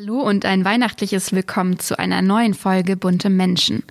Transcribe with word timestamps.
Hallo 0.00 0.22
und 0.22 0.46
ein 0.46 0.64
weihnachtliches 0.64 1.32
Willkommen 1.32 1.78
zu 1.78 1.98
einer 1.98 2.22
neuen 2.22 2.54
Folge 2.54 2.96
Bunte 2.96 3.28
Menschen. 3.28 3.82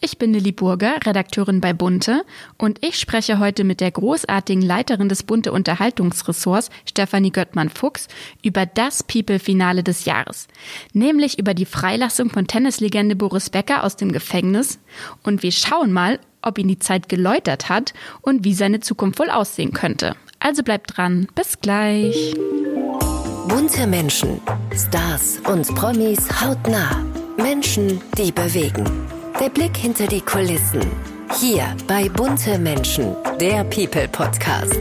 Ich 0.00 0.16
bin 0.16 0.32
Lilly 0.32 0.52
Burger, 0.52 0.94
Redakteurin 1.04 1.60
bei 1.60 1.74
Bunte, 1.74 2.24
und 2.56 2.82
ich 2.82 2.98
spreche 2.98 3.38
heute 3.38 3.62
mit 3.62 3.82
der 3.82 3.90
großartigen 3.90 4.62
Leiterin 4.62 5.10
des 5.10 5.24
Bunte 5.24 5.52
Unterhaltungsressorts, 5.52 6.70
Stefanie 6.88 7.32
Göttmann-Fuchs, 7.32 8.08
über 8.42 8.64
das 8.64 9.02
People-Finale 9.02 9.82
des 9.82 10.06
Jahres, 10.06 10.48
nämlich 10.94 11.38
über 11.38 11.52
die 11.52 11.66
Freilassung 11.66 12.30
von 12.30 12.46
Tennislegende 12.46 13.14
Boris 13.14 13.50
Becker 13.50 13.84
aus 13.84 13.96
dem 13.96 14.10
Gefängnis. 14.10 14.78
Und 15.22 15.42
wir 15.42 15.52
schauen 15.52 15.92
mal, 15.92 16.18
ob 16.40 16.56
ihn 16.56 16.68
die 16.68 16.78
Zeit 16.78 17.10
geläutert 17.10 17.68
hat 17.68 17.92
und 18.22 18.42
wie 18.46 18.54
seine 18.54 18.80
Zukunft 18.80 19.18
wohl 19.18 19.28
aussehen 19.28 19.74
könnte. 19.74 20.16
Also 20.40 20.62
bleibt 20.62 20.96
dran, 20.96 21.28
bis 21.34 21.60
gleich. 21.60 22.34
Bunte 23.54 23.86
Menschen, 23.86 24.40
Stars 24.74 25.38
und 25.46 25.74
Promis 25.74 26.26
hautnah. 26.40 27.04
Menschen, 27.36 28.00
die 28.16 28.32
bewegen. 28.32 28.82
Der 29.38 29.50
Blick 29.50 29.76
hinter 29.76 30.06
die 30.06 30.22
Kulissen. 30.22 30.80
Hier 31.38 31.76
bei 31.86 32.08
Bunte 32.08 32.58
Menschen, 32.58 33.14
der 33.38 33.62
People 33.64 34.08
Podcast. 34.08 34.80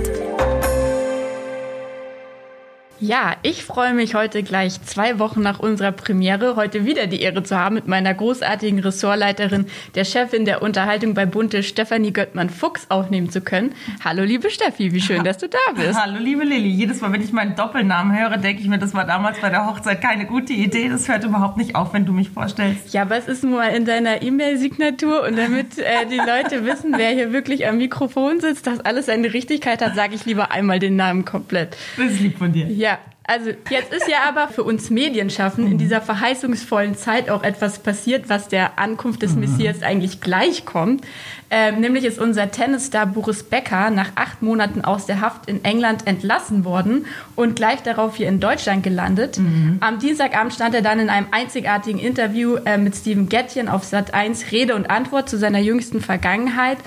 Ja, 3.04 3.36
ich 3.42 3.64
freue 3.64 3.96
mich 3.96 4.14
heute 4.14 4.44
gleich 4.44 4.80
zwei 4.84 5.18
Wochen 5.18 5.42
nach 5.42 5.58
unserer 5.58 5.92
Premiere 5.92 6.56
heute 6.56 6.86
wieder 6.86 7.08
die 7.08 7.20
Ehre 7.22 7.42
zu 7.42 7.58
haben, 7.58 7.74
mit 7.74 7.88
meiner 7.88 8.14
großartigen 8.14 8.78
Ressortleiterin, 8.78 9.66
der 9.96 10.06
Chefin 10.06 10.46
der 10.46 10.62
Unterhaltung 10.62 11.16
bei 11.16 11.26
Bunte, 11.26 11.64
Stefanie 11.64 12.14
Göttmann-Fuchs, 12.14 12.86
aufnehmen 12.90 13.32
zu 13.32 13.42
können. 13.42 13.74
Hallo, 14.06 14.22
liebe 14.22 14.52
Steffi, 14.52 14.94
wie 14.94 15.02
schön, 15.02 15.24
dass 15.24 15.40
du 15.40 15.50
da 15.50 15.58
bist. 15.76 16.00
Hallo, 16.00 16.20
liebe 16.20 16.44
Lilly. 16.44 16.70
Jedes 16.70 17.02
Mal, 17.02 17.12
wenn 17.12 17.24
ich 17.24 17.32
meinen 17.32 17.56
Doppelnamen 17.56 18.16
höre, 18.16 18.38
denke 18.38 18.62
ich 18.62 18.68
mir, 18.68 18.78
das 18.78 18.94
war 18.94 19.08
damals 19.08 19.40
bei 19.40 19.50
der 19.50 19.66
Hochzeit 19.66 20.00
keine 20.00 20.28
gute 20.28 20.54
Idee. 20.54 20.88
Das 20.88 21.10
hört 21.10 21.24
überhaupt 21.24 21.58
nicht 21.58 21.76
auf, 21.76 21.96
wenn 21.96 22.06
du 22.06 22.14
mich 22.14 22.30
vorstellst. 22.30 22.94
Ja, 22.94 23.02
aber 23.02 23.18
es 23.18 23.28
ist 23.28 23.44
nur 23.44 23.58
mal 23.58 23.76
in 23.76 23.86
deiner 23.86 24.22
E-Mail-Signatur 24.22 25.24
und 25.24 25.40
damit 25.40 25.80
äh, 25.80 26.06
die 26.08 26.18
Leute 26.18 26.66
wissen, 26.66 26.94
wer 26.96 27.10
hier 27.10 27.34
wirklich 27.34 27.66
am 27.66 27.80
Mikrofon 27.80 28.40
sitzt, 28.42 28.68
dass 28.68 28.80
alles 28.80 29.08
seine 29.08 29.34
Richtigkeit 29.34 29.82
hat, 29.82 29.96
sage 29.96 30.14
ich 30.14 30.26
lieber 30.26 30.52
einmal 30.52 30.78
den 30.78 30.98
Namen 30.98 31.26
komplett. 31.26 31.76
Das 31.98 32.12
ist 32.12 32.20
lieb 32.20 32.38
von 32.38 32.52
dir. 32.52 32.68
Ja, 32.68 32.91
also 33.28 33.52
jetzt 33.70 33.94
ist 33.94 34.08
ja 34.08 34.28
aber 34.28 34.48
für 34.48 34.64
uns 34.64 34.90
Medienschaffen 34.90 35.72
in 35.72 35.78
dieser 35.78 36.02
verheißungsvollen 36.02 36.96
Zeit 36.96 37.30
auch 37.30 37.44
etwas 37.44 37.80
passiert, 37.80 38.30
was 38.30 38.48
der 38.48 38.80
Ankunft 38.80 39.22
des 39.22 39.36
Messias 39.36 39.84
eigentlich 39.84 40.22
gleichkommt. 40.22 41.06
Ähm, 41.54 41.82
nämlich 41.82 42.06
ist 42.06 42.18
unser 42.18 42.50
Tennisstar 42.50 43.06
Boris 43.06 43.44
Becker 43.44 43.90
nach 43.90 44.12
acht 44.16 44.42
Monaten 44.42 44.82
aus 44.82 45.06
der 45.06 45.22
Haft 45.22 45.48
in 45.48 45.64
England 45.64 46.08
entlassen 46.08 46.66
worden 46.66 47.06
und 47.36 47.58
gleich 47.58 47.84
darauf 47.84 48.16
hier 48.16 48.28
in 48.30 48.40
Deutschland 48.40 48.84
gelandet. 48.84 49.38
Mhm. 49.38 49.78
Am 49.82 50.00
Dienstagabend 50.00 50.54
stand 50.54 50.74
er 50.74 50.82
dann 50.82 51.00
in 51.00 51.10
einem 51.10 51.28
einzigartigen 51.32 52.00
Interview 52.00 52.56
äh, 52.66 52.78
mit 52.78 52.96
Steven 52.96 53.30
Gettchen 53.30 53.68
auf 53.68 53.84
Sat 53.84 54.14
1 54.14 54.52
Rede 54.52 54.76
und 54.76 54.90
Antwort 54.90 55.30
zu 55.30 55.38
seiner 55.38 55.60
jüngsten 55.60 56.02
Vergangenheit. 56.02 56.78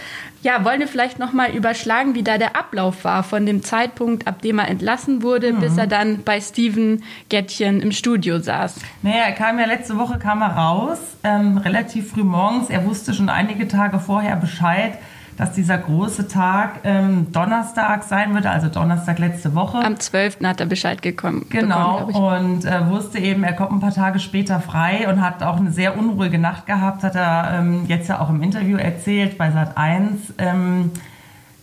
Ja, 0.44 0.62
wollen 0.62 0.80
wir 0.80 0.88
vielleicht 0.88 1.18
nochmal 1.18 1.52
überschlagen, 1.52 2.14
wie 2.14 2.22
da 2.22 2.36
der 2.36 2.55
Ablauf 2.55 3.05
war 3.05 3.22
von 3.22 3.46
dem 3.46 3.62
Zeitpunkt, 3.62 4.27
ab 4.27 4.42
dem 4.42 4.58
er 4.58 4.68
entlassen 4.68 5.22
wurde, 5.22 5.55
mhm. 5.55 5.60
bis 5.60 5.78
er 5.78 5.86
dann 5.86 6.22
bei 6.25 6.41
Steven 6.41 7.03
Gettchen 7.28 7.80
im 7.80 7.92
Studio 7.92 8.39
saß? 8.39 8.80
Naja, 9.03 9.25
er 9.27 9.33
kam 9.33 9.58
ja 9.58 9.67
letzte 9.67 9.98
Woche 9.98 10.19
kam 10.19 10.42
er 10.42 10.56
raus, 10.56 10.98
ähm, 11.22 11.58
relativ 11.58 12.11
früh 12.12 12.25
morgens. 12.25 12.70
Er 12.70 12.84
wusste 12.84 13.14
schon 13.14 13.28
einige 13.28 13.69
Tage 13.69 13.98
vorher 13.98 14.36
Bescheid, 14.36 14.98
dass 15.36 15.52
dieser 15.52 15.78
große 15.78 16.28
Tag 16.28 16.80
ähm, 16.84 17.33
Donnerstag 17.33 18.05
sein 18.05 18.34
würde, 18.34 18.50
also 18.50 18.69
Donnerstag 18.69 19.19
letzte 19.19 19.55
Woche. 19.55 19.78
Am 19.78 19.98
12. 19.98 20.39
hat 20.45 20.61
er 20.61 20.67
Bescheid 20.67 21.02
gekommen. 21.02 21.47
Genau, 21.50 22.06
bekommen, 22.06 22.55
und 22.55 22.64
äh, 22.64 22.89
wusste 22.89 23.19
eben, 23.19 23.42
er 23.45 23.52
kommt 23.52 23.72
ein 23.72 23.80
paar 23.80 23.95
Tage 23.95 24.20
später 24.20 24.61
frei 24.61 25.08
und 25.08 25.20
hat 25.20 25.42
auch 25.42 25.56
eine 25.56 25.72
sehr 25.72 25.98
unruhige 25.98 26.39
Nacht 26.39 26.67
gehabt, 26.67 27.02
hat 27.02 27.17
er 27.17 27.58
ähm, 27.58 27.84
jetzt 27.89 28.08
ja 28.08 28.20
auch 28.20 28.30
im 28.30 28.42
Interview 28.42 28.77
erzählt 28.77 29.36
bei 29.36 29.50
Sat 29.50 29.77
1. 29.77 30.34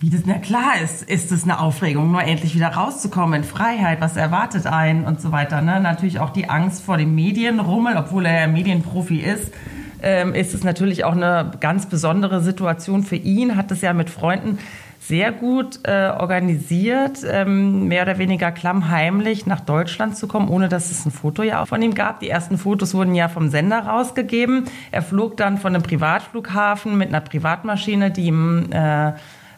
Wie 0.01 0.09
das, 0.09 0.21
na 0.25 0.39
klar 0.39 0.81
ist, 0.83 1.03
ist 1.03 1.31
es 1.31 1.43
eine 1.43 1.59
Aufregung, 1.59 2.11
nur 2.11 2.23
endlich 2.23 2.55
wieder 2.55 2.69
rauszukommen 2.69 3.41
in 3.41 3.43
Freiheit, 3.43 4.01
was 4.01 4.17
erwartet 4.17 4.65
einen 4.65 5.05
und 5.05 5.21
so 5.21 5.31
weiter. 5.31 5.61
Ne? 5.61 5.79
Natürlich 5.79 6.19
auch 6.19 6.31
die 6.31 6.49
Angst 6.49 6.83
vor 6.83 6.97
dem 6.97 7.13
Medienrummel, 7.13 7.95
obwohl 7.95 8.25
er 8.25 8.41
ja 8.41 8.47
Medienprofi 8.47 9.19
ist 9.19 9.53
ähm, 10.01 10.33
ist 10.33 10.53
es 10.53 10.63
natürlich 10.63 11.03
auch 11.03 11.13
eine 11.13 11.51
ganz 11.59 11.85
besondere 11.85 12.41
Situation 12.41 13.03
für 13.03 13.15
ihn. 13.15 13.55
Hat 13.55 13.71
es 13.71 13.81
ja 13.81 13.93
mit 13.93 14.09
Freunden 14.09 14.59
sehr 14.99 15.31
gut 15.31 15.79
äh, 15.83 16.09
organisiert, 16.09 17.19
ähm, 17.27 17.87
mehr 17.87 18.03
oder 18.03 18.19
weniger 18.19 18.51
klammheimlich 18.51 19.47
nach 19.47 19.59
Deutschland 19.59 20.15
zu 20.15 20.27
kommen, 20.27 20.47
ohne 20.47 20.69
dass 20.69 20.91
es 20.91 21.05
ein 21.05 21.11
Foto 21.11 21.41
ja 21.41 21.61
auch 21.61 21.67
von 21.67 21.81
ihm 21.81 21.95
gab. 21.95 22.19
Die 22.19 22.29
ersten 22.29 22.57
Fotos 22.57 22.93
wurden 22.93 23.15
ja 23.15 23.27
vom 23.27 23.49
Sender 23.49 23.79
rausgegeben. 23.79 24.65
Er 24.91 25.01
flog 25.01 25.37
dann 25.37 25.57
von 25.57 25.73
einem 25.73 25.83
Privatflughafen 25.83 26.97
mit 26.97 27.09
einer 27.09 27.21
Privatmaschine, 27.21 28.11
die 28.11 28.25
ihm 28.25 28.71
äh, 28.71 29.13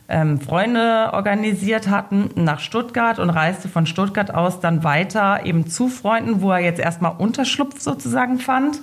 ähm, 0.10 0.40
Freunde 0.40 1.10
organisiert 1.14 1.90
hatten, 1.90 2.30
nach 2.36 2.60
Stuttgart 2.60 3.20
und 3.20 3.30
reiste 3.30 3.70
von 3.70 3.86
Stuttgart 3.86 4.34
aus 4.34 4.60
dann 4.60 4.84
weiter 4.84 5.46
eben 5.46 5.68
zu 5.68 5.88
Freunden, 5.88 6.42
wo 6.42 6.52
er 6.52 6.60
jetzt 6.60 6.80
erstmal 6.80 7.16
Unterschlupf 7.18 7.80
sozusagen 7.80 8.40
fand 8.40 8.82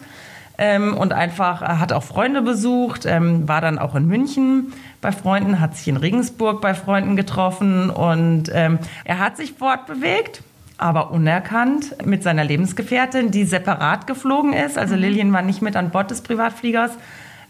ähm, 0.57 0.97
und 0.97 1.13
einfach 1.13 1.61
hat 1.61 1.93
auch 1.93 2.03
Freunde 2.03 2.43
besucht, 2.43 3.05
ähm, 3.07 3.47
war 3.49 3.61
dann 3.61 3.79
auch 3.79 3.95
in 3.95 4.07
München 4.07 4.73
bei 5.01 5.13
Freunden, 5.13 5.61
hat 5.61 5.77
sich 5.77 5.89
in 5.89 5.97
Regensburg 5.97 6.61
bei 6.61 6.75
Freunden 6.75 7.17
getroffen 7.17 7.91
und 7.91 8.51
ähm, 8.53 8.79
er 9.05 9.19
hat 9.19 9.37
sich 9.37 9.53
fortbewegt 9.53 10.43
aber 10.79 11.11
unerkannt 11.11 11.95
mit 12.07 12.23
seiner 12.23 12.43
Lebensgefährtin, 12.43 13.31
die 13.31 13.45
separat 13.45 14.07
geflogen 14.07 14.55
ist. 14.55 14.79
Also 14.79 14.95
mhm. 14.95 15.03
Lillian 15.03 15.33
war 15.35 15.43
nicht 15.43 15.61
mit 15.61 15.77
an 15.77 15.91
Bord 15.91 16.11
des 16.11 16.23
Privatfliegers. 16.23 16.93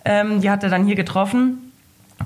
Ähm, 0.05 0.41
die 0.41 0.51
hat 0.51 0.65
er 0.65 0.69
dann 0.69 0.85
hier 0.85 0.97
getroffen 0.97 1.70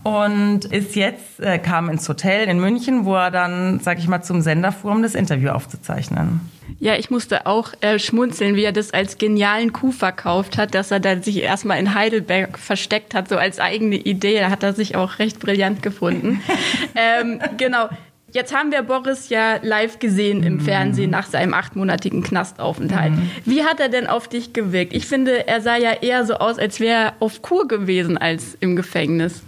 und 0.03 0.65
ist 0.65 0.97
jetzt, 0.97 1.41
äh, 1.41 1.59
kam 1.59 1.88
ins 1.88 2.09
Hotel 2.09 2.49
in 2.49 2.59
München, 2.59 3.05
wo 3.05 3.15
er 3.15 3.31
dann, 3.31 3.81
sag 3.81 3.99
ich 3.99 4.09
mal, 4.09 4.22
zum 4.22 4.41
Sender 4.41 4.72
fuhr, 4.72 4.93
um 4.93 5.03
das 5.03 5.15
Interview 5.15 5.50
aufzuzeichnen. 5.50 6.41
Ja, 6.78 6.97
ich 6.97 7.10
musste 7.10 7.47
auch 7.47 7.72
äh, 7.81 7.99
schmunzeln, 7.99 8.56
wie 8.56 8.65
er 8.65 8.72
das 8.72 8.93
als 8.93 9.19
genialen 9.19 9.72
Coup 9.72 9.93
verkauft 9.93 10.59
hat, 10.59 10.75
dass 10.75 10.91
er 10.91 11.00
dann 11.00 11.22
sich 11.22 11.43
erstmal 11.43 11.78
in 11.78 11.94
Heidelberg 11.94 12.59
versteckt 12.59 13.15
hat, 13.15 13.28
so 13.28 13.37
als 13.37 13.60
eigene 13.60 13.97
Idee. 13.97 14.41
Da 14.41 14.50
hat 14.50 14.62
er 14.62 14.72
sich 14.72 14.97
auch 14.97 15.19
recht 15.19 15.38
brillant 15.38 15.82
gefunden. 15.82 16.41
ähm, 16.94 17.41
genau. 17.56 17.88
Jetzt 18.32 18.53
haben 18.53 18.72
wir 18.72 18.82
Boris 18.82 19.28
ja 19.28 19.61
live 19.62 20.00
gesehen 20.00 20.43
im 20.43 20.55
mhm. 20.55 20.61
Fernsehen 20.61 21.11
nach 21.11 21.26
seinem 21.26 21.55
achtmonatigen 21.55 22.25
Knastaufenthalt. 22.25 23.12
Mhm. 23.12 23.31
Wie 23.44 23.62
hat 23.62 23.78
er 23.78 23.88
denn 23.88 24.09
auf 24.09 24.26
dich 24.26 24.53
gewirkt? 24.53 24.93
Ich 24.93 25.06
finde, 25.06 25.47
er 25.47 25.61
sah 25.61 25.76
ja 25.76 25.93
eher 25.93 26.26
so 26.26 26.34
aus, 26.34 26.59
als 26.59 26.81
wäre 26.81 27.00
er 27.00 27.12
auf 27.21 27.43
Kur 27.43 27.69
gewesen 27.69 28.19
als 28.19 28.56
im 28.59 28.75
Gefängnis. 28.75 29.44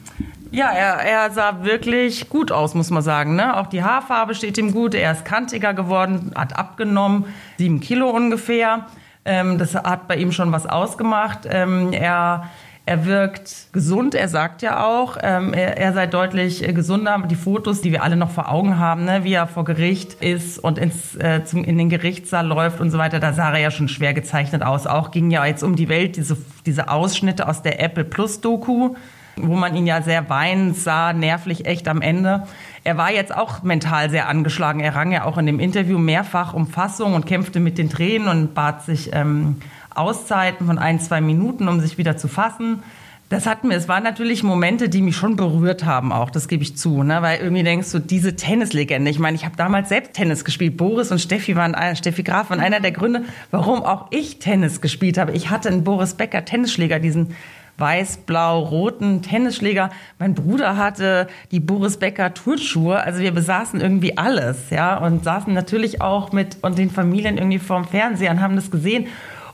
Ja, 0.51 0.71
er, 0.71 0.95
er 1.01 1.31
sah 1.31 1.65
wirklich 1.65 2.29
gut 2.29 2.53
aus, 2.53 2.75
muss 2.75 2.91
man 2.91 3.03
sagen. 3.03 3.35
Ne? 3.35 3.57
Auch 3.57 3.67
die 3.67 3.83
Haarfarbe 3.83 4.35
steht 4.35 4.59
ihm 4.59 4.73
gut. 4.73 4.95
Er 4.95 5.13
ist 5.13 5.25
kantiger 5.25 5.75
geworden, 5.75 6.33
hat 6.35 6.57
abgenommen, 6.57 7.27
sieben 7.59 7.81
Kilo 7.81 8.11
ungefähr. 8.11 8.87
Ähm, 9.25 9.59
das 9.59 9.75
hat 9.75 10.07
bei 10.07 10.17
ihm 10.17 10.31
schon 10.31 10.53
was 10.53 10.67
ausgemacht. 10.67 11.41
Ähm, 11.51 11.93
er, 11.93 12.49
er 12.85 13.05
wirkt 13.05 13.73
gesund, 13.73 14.15
er 14.15 14.29
sagt 14.29 14.63
ja 14.63 14.87
auch, 14.87 15.19
ähm, 15.21 15.53
er, 15.53 15.79
er 15.79 15.93
sei 15.93 16.07
deutlich 16.07 16.63
gesunder. 16.73 17.21
Die 17.29 17.35
Fotos, 17.35 17.81
die 17.81 17.91
wir 17.91 18.05
alle 18.05 18.15
noch 18.15 18.31
vor 18.31 18.49
Augen 18.49 18.79
haben, 18.79 19.05
ne, 19.05 19.25
wie 19.25 19.33
er 19.33 19.49
vor 19.49 19.65
Gericht 19.65 20.15
ist 20.23 20.61
und 20.61 20.79
ins, 20.79 21.17
äh, 21.17 21.45
zum, 21.45 21.65
in 21.65 21.77
den 21.77 21.89
Gerichtssaal 21.89 22.47
läuft 22.47 22.81
und 22.81 22.93
so 22.93 22.99
weiter, 22.99 23.19
da 23.19 23.33
sah 23.33 23.51
er 23.51 23.59
ja 23.59 23.71
schon 23.73 23.89
schwer 23.89 24.15
gezeichnet 24.15 24.63
aus. 24.63 24.87
Auch 24.87 25.11
ging 25.11 25.33
ja 25.33 25.45
jetzt 25.45 25.65
um 25.65 25.75
die 25.75 25.89
Welt, 25.89 26.17
diese, 26.17 26.37
diese 26.65 26.89
Ausschnitte 26.89 27.49
aus 27.49 27.63
der 27.63 27.83
Apple 27.83 28.05
Plus 28.05 28.41
Doku 28.41 28.95
wo 29.37 29.55
man 29.55 29.77
ihn 29.77 29.87
ja 29.87 30.03
sehr 30.03 30.29
weinend 30.31 30.77
sah, 30.77 31.13
nervlich 31.13 31.67
echt 31.67 31.89
am 31.89 32.01
Ende. 32.01 32.47
Er 32.85 32.97
war 32.97 33.13
jetzt 33.13 33.35
auch 33.35 33.63
mental 33.63 34.11
sehr 34.11 34.29
angeschlagen. 34.29 34.81
Er 34.81 34.95
rang 34.95 35.13
ja 35.13 35.25
auch 35.25 35.39
in 35.39 35.47
dem 35.47 35.61
Interview 35.61 35.99
mehrfach 35.99 36.55
um 36.55 36.67
Fassung 36.67 37.15
und 37.15 37.27
kämpfte 37.27 37.61
mit 37.61 37.79
den 37.79 37.91
Tränen 37.91 38.29
und 38.29 38.55
bat 38.55 38.85
sich 38.85 39.11
ähm, 39.13 39.57
Auszeiten 39.95 40.67
von 40.67 40.79
ein, 40.79 41.01
zwei 41.01 41.21
Minuten, 41.21 41.69
um 41.69 41.81
sich 41.81 41.99
wieder 41.99 42.17
zu 42.17 42.29
fassen. 42.29 42.83
Das 43.29 43.45
hatten 43.45 43.69
wir. 43.69 43.77
Es 43.77 43.89
waren 43.89 44.05
natürlich 44.05 44.45
Momente, 44.45 44.89
die 44.89 45.03
mich 45.03 45.17
schon 45.17 45.35
berührt 45.35 45.85
haben, 45.85 46.13
auch 46.13 46.31
das 46.31 46.47
gebe 46.47 46.63
ich 46.63 46.77
zu, 46.77 47.03
ne? 47.03 47.23
weil 47.23 47.41
irgendwie 47.41 47.65
denkst 47.65 47.91
du, 47.91 47.99
diese 47.99 48.37
Tennislegende. 48.37 49.11
Ich 49.11 49.19
meine, 49.19 49.35
ich 49.35 49.45
habe 49.45 49.57
damals 49.57 49.89
selbst 49.89 50.13
Tennis 50.13 50.45
gespielt. 50.45 50.77
Boris 50.77 51.11
und 51.11 51.19
Steffi 51.19 51.57
waren, 51.57 51.75
Steffi 51.97 52.23
Graf 52.23 52.51
waren 52.51 52.61
einer 52.61 52.79
der 52.79 52.93
Gründe, 52.93 53.25
warum 53.51 53.83
auch 53.83 54.07
ich 54.13 54.39
Tennis 54.39 54.81
gespielt 54.81 55.19
habe. 55.19 55.33
Ich 55.33 55.51
hatte 55.51 55.71
einen 55.71 55.83
Boris 55.83 56.15
Becker 56.15 56.45
Tennisschläger, 56.45 57.01
diesen 57.01 57.35
weiß-blau-roten 57.79 59.23
Tennisschläger. 59.23 59.91
Mein 60.19 60.35
Bruder 60.35 60.77
hatte 60.77 61.29
die 61.51 61.61
Boris 61.61 61.99
Becker 61.99 62.35
Turnschuhe. 62.35 63.01
Also 63.01 63.21
wir 63.21 63.33
besaßen 63.33 63.81
irgendwie 63.81 64.17
alles, 64.17 64.71
ja, 64.71 64.97
und 64.97 65.25
saßen 65.25 65.53
natürlich 65.53 66.01
auch 66.01 66.33
mit 66.33 66.59
und 66.63 66.79
den 66.79 66.91
Familien 66.91 67.39
irgendwie 67.39 67.59
vorm 67.59 67.87
Fernseher 67.87 68.31
und 68.31 68.41
haben 68.41 68.57
das 68.57 68.71
gesehen. 68.71 69.07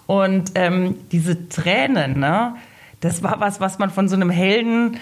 Und 0.07 0.53
ähm, 0.55 0.97
diese 1.11 1.49
Tränen, 1.49 2.19
ne, 2.21 2.55
das 3.01 3.23
war 3.23 3.41
was, 3.41 3.61
was 3.61 3.79
man 3.79 3.91
von 3.91 4.09
so 4.09 4.17
einem 4.17 4.31
Helden 4.31 4.99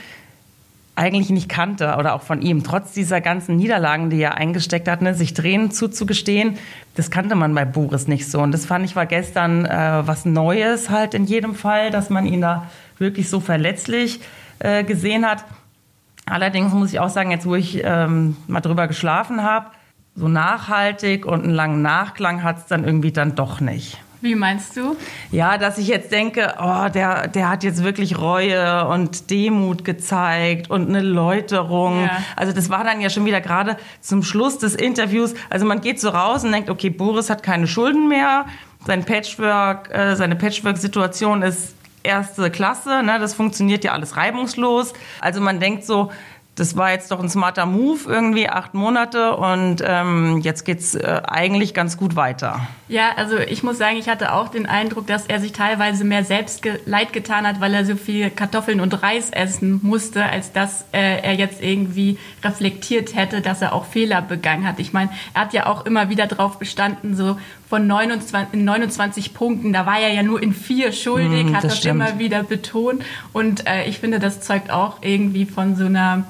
eigentlich 0.96 1.30
nicht 1.30 1.48
kannte 1.48 1.96
oder 1.98 2.14
auch 2.14 2.22
von 2.22 2.42
ihm, 2.42 2.62
trotz 2.62 2.92
dieser 2.92 3.20
ganzen 3.22 3.56
Niederlagen, 3.56 4.10
die 4.10 4.20
er 4.20 4.36
eingesteckt 4.36 4.86
hat, 4.86 5.00
ne, 5.00 5.14
sich 5.14 5.32
Tränen 5.32 5.70
zuzugestehen, 5.70 6.58
das 6.94 7.10
kannte 7.10 7.36
man 7.36 7.54
bei 7.54 7.64
Boris 7.64 8.06
nicht 8.06 8.30
so. 8.30 8.40
Und 8.40 8.52
das 8.52 8.66
fand 8.66 8.84
ich 8.84 8.96
war 8.96 9.06
gestern 9.06 9.64
äh, 9.64 10.02
was 10.04 10.26
Neues 10.26 10.90
halt 10.90 11.14
in 11.14 11.24
jedem 11.24 11.54
Fall, 11.54 11.90
dass 11.90 12.10
man 12.10 12.26
ihn 12.26 12.42
da 12.42 12.66
wirklich 13.00 13.28
so 13.28 13.40
verletzlich 13.40 14.20
äh, 14.60 14.84
gesehen 14.84 15.26
hat. 15.26 15.44
Allerdings 16.26 16.72
muss 16.72 16.92
ich 16.92 17.00
auch 17.00 17.08
sagen, 17.08 17.30
jetzt 17.30 17.46
wo 17.46 17.56
ich 17.56 17.80
ähm, 17.82 18.36
mal 18.46 18.60
drüber 18.60 18.86
geschlafen 18.86 19.42
habe, 19.42 19.70
so 20.14 20.28
nachhaltig 20.28 21.26
und 21.26 21.44
einen 21.44 21.54
langen 21.54 21.82
Nachklang 21.82 22.42
hat 22.42 22.58
es 22.58 22.66
dann 22.66 22.84
irgendwie 22.84 23.10
dann 23.10 23.34
doch 23.34 23.60
nicht. 23.60 23.98
Wie 24.22 24.34
meinst 24.34 24.76
du? 24.76 24.96
Ja, 25.30 25.56
dass 25.56 25.78
ich 25.78 25.88
jetzt 25.88 26.12
denke, 26.12 26.54
oh, 26.60 26.88
der, 26.92 27.26
der 27.28 27.48
hat 27.48 27.64
jetzt 27.64 27.82
wirklich 27.82 28.18
Reue 28.18 28.86
und 28.88 29.30
Demut 29.30 29.82
gezeigt 29.82 30.68
und 30.68 30.88
eine 30.88 31.00
Läuterung. 31.00 32.04
Ja. 32.04 32.22
Also 32.36 32.52
das 32.52 32.68
war 32.68 32.84
dann 32.84 33.00
ja 33.00 33.08
schon 33.08 33.24
wieder 33.24 33.40
gerade 33.40 33.78
zum 34.02 34.22
Schluss 34.22 34.58
des 34.58 34.74
Interviews. 34.74 35.34
Also 35.48 35.64
man 35.64 35.80
geht 35.80 36.00
so 36.00 36.10
raus 36.10 36.44
und 36.44 36.52
denkt, 36.52 36.68
okay, 36.68 36.90
Boris 36.90 37.30
hat 37.30 37.42
keine 37.42 37.66
Schulden 37.66 38.08
mehr. 38.08 38.44
Sein 38.86 39.04
Patchwork, 39.04 39.90
äh, 39.90 40.14
seine 40.16 40.36
Patchwork-Situation 40.36 41.40
ist 41.40 41.74
erste 42.02 42.50
Klasse. 42.50 43.02
Ne? 43.02 43.18
Das 43.18 43.34
funktioniert 43.34 43.84
ja 43.84 43.92
alles 43.92 44.16
reibungslos. 44.16 44.92
Also 45.20 45.40
man 45.40 45.60
denkt 45.60 45.84
so, 45.84 46.10
das 46.60 46.76
war 46.76 46.90
jetzt 46.90 47.10
doch 47.10 47.20
ein 47.20 47.30
smarter 47.30 47.64
Move, 47.64 48.00
irgendwie 48.06 48.48
acht 48.48 48.74
Monate 48.74 49.34
und 49.36 49.82
ähm, 49.82 50.40
jetzt 50.42 50.64
geht's 50.64 50.94
äh, 50.94 51.22
eigentlich 51.26 51.72
ganz 51.72 51.96
gut 51.96 52.16
weiter. 52.16 52.68
Ja, 52.88 53.12
also 53.16 53.38
ich 53.38 53.62
muss 53.62 53.78
sagen, 53.78 53.96
ich 53.96 54.10
hatte 54.10 54.34
auch 54.34 54.48
den 54.48 54.66
Eindruck, 54.66 55.06
dass 55.06 55.26
er 55.26 55.40
sich 55.40 55.52
teilweise 55.52 56.04
mehr 56.04 56.22
selbst 56.22 56.62
ge 56.62 56.78
leid 56.84 57.14
getan 57.14 57.46
hat, 57.46 57.60
weil 57.62 57.72
er 57.72 57.86
so 57.86 57.96
viel 57.96 58.28
Kartoffeln 58.28 58.80
und 58.80 59.02
Reis 59.02 59.30
essen 59.30 59.80
musste, 59.82 60.24
als 60.24 60.52
dass 60.52 60.84
äh, 60.92 61.22
er 61.22 61.34
jetzt 61.34 61.62
irgendwie 61.62 62.18
reflektiert 62.44 63.14
hätte, 63.14 63.40
dass 63.40 63.62
er 63.62 63.72
auch 63.72 63.86
Fehler 63.86 64.20
begangen 64.20 64.68
hat. 64.68 64.80
Ich 64.80 64.92
meine, 64.92 65.10
er 65.32 65.42
hat 65.42 65.54
ja 65.54 65.66
auch 65.66 65.86
immer 65.86 66.10
wieder 66.10 66.26
darauf 66.26 66.58
bestanden, 66.58 67.16
so 67.16 67.38
von 67.70 67.86
29, 67.86 68.60
29 68.60 69.32
Punkten, 69.32 69.72
da 69.72 69.86
war 69.86 70.00
er 70.00 70.12
ja 70.12 70.24
nur 70.24 70.42
in 70.42 70.52
vier 70.52 70.90
schuldig, 70.90 71.46
mm, 71.46 71.54
hat 71.54 71.64
das, 71.64 71.76
das 71.76 71.84
immer 71.84 72.18
wieder 72.18 72.42
betont. 72.42 73.04
Und 73.32 73.66
äh, 73.66 73.84
ich 73.84 74.00
finde, 74.00 74.18
das 74.18 74.40
zeugt 74.40 74.70
auch 74.70 74.98
irgendwie 75.02 75.46
von 75.46 75.76
so 75.76 75.86
einer 75.86 76.24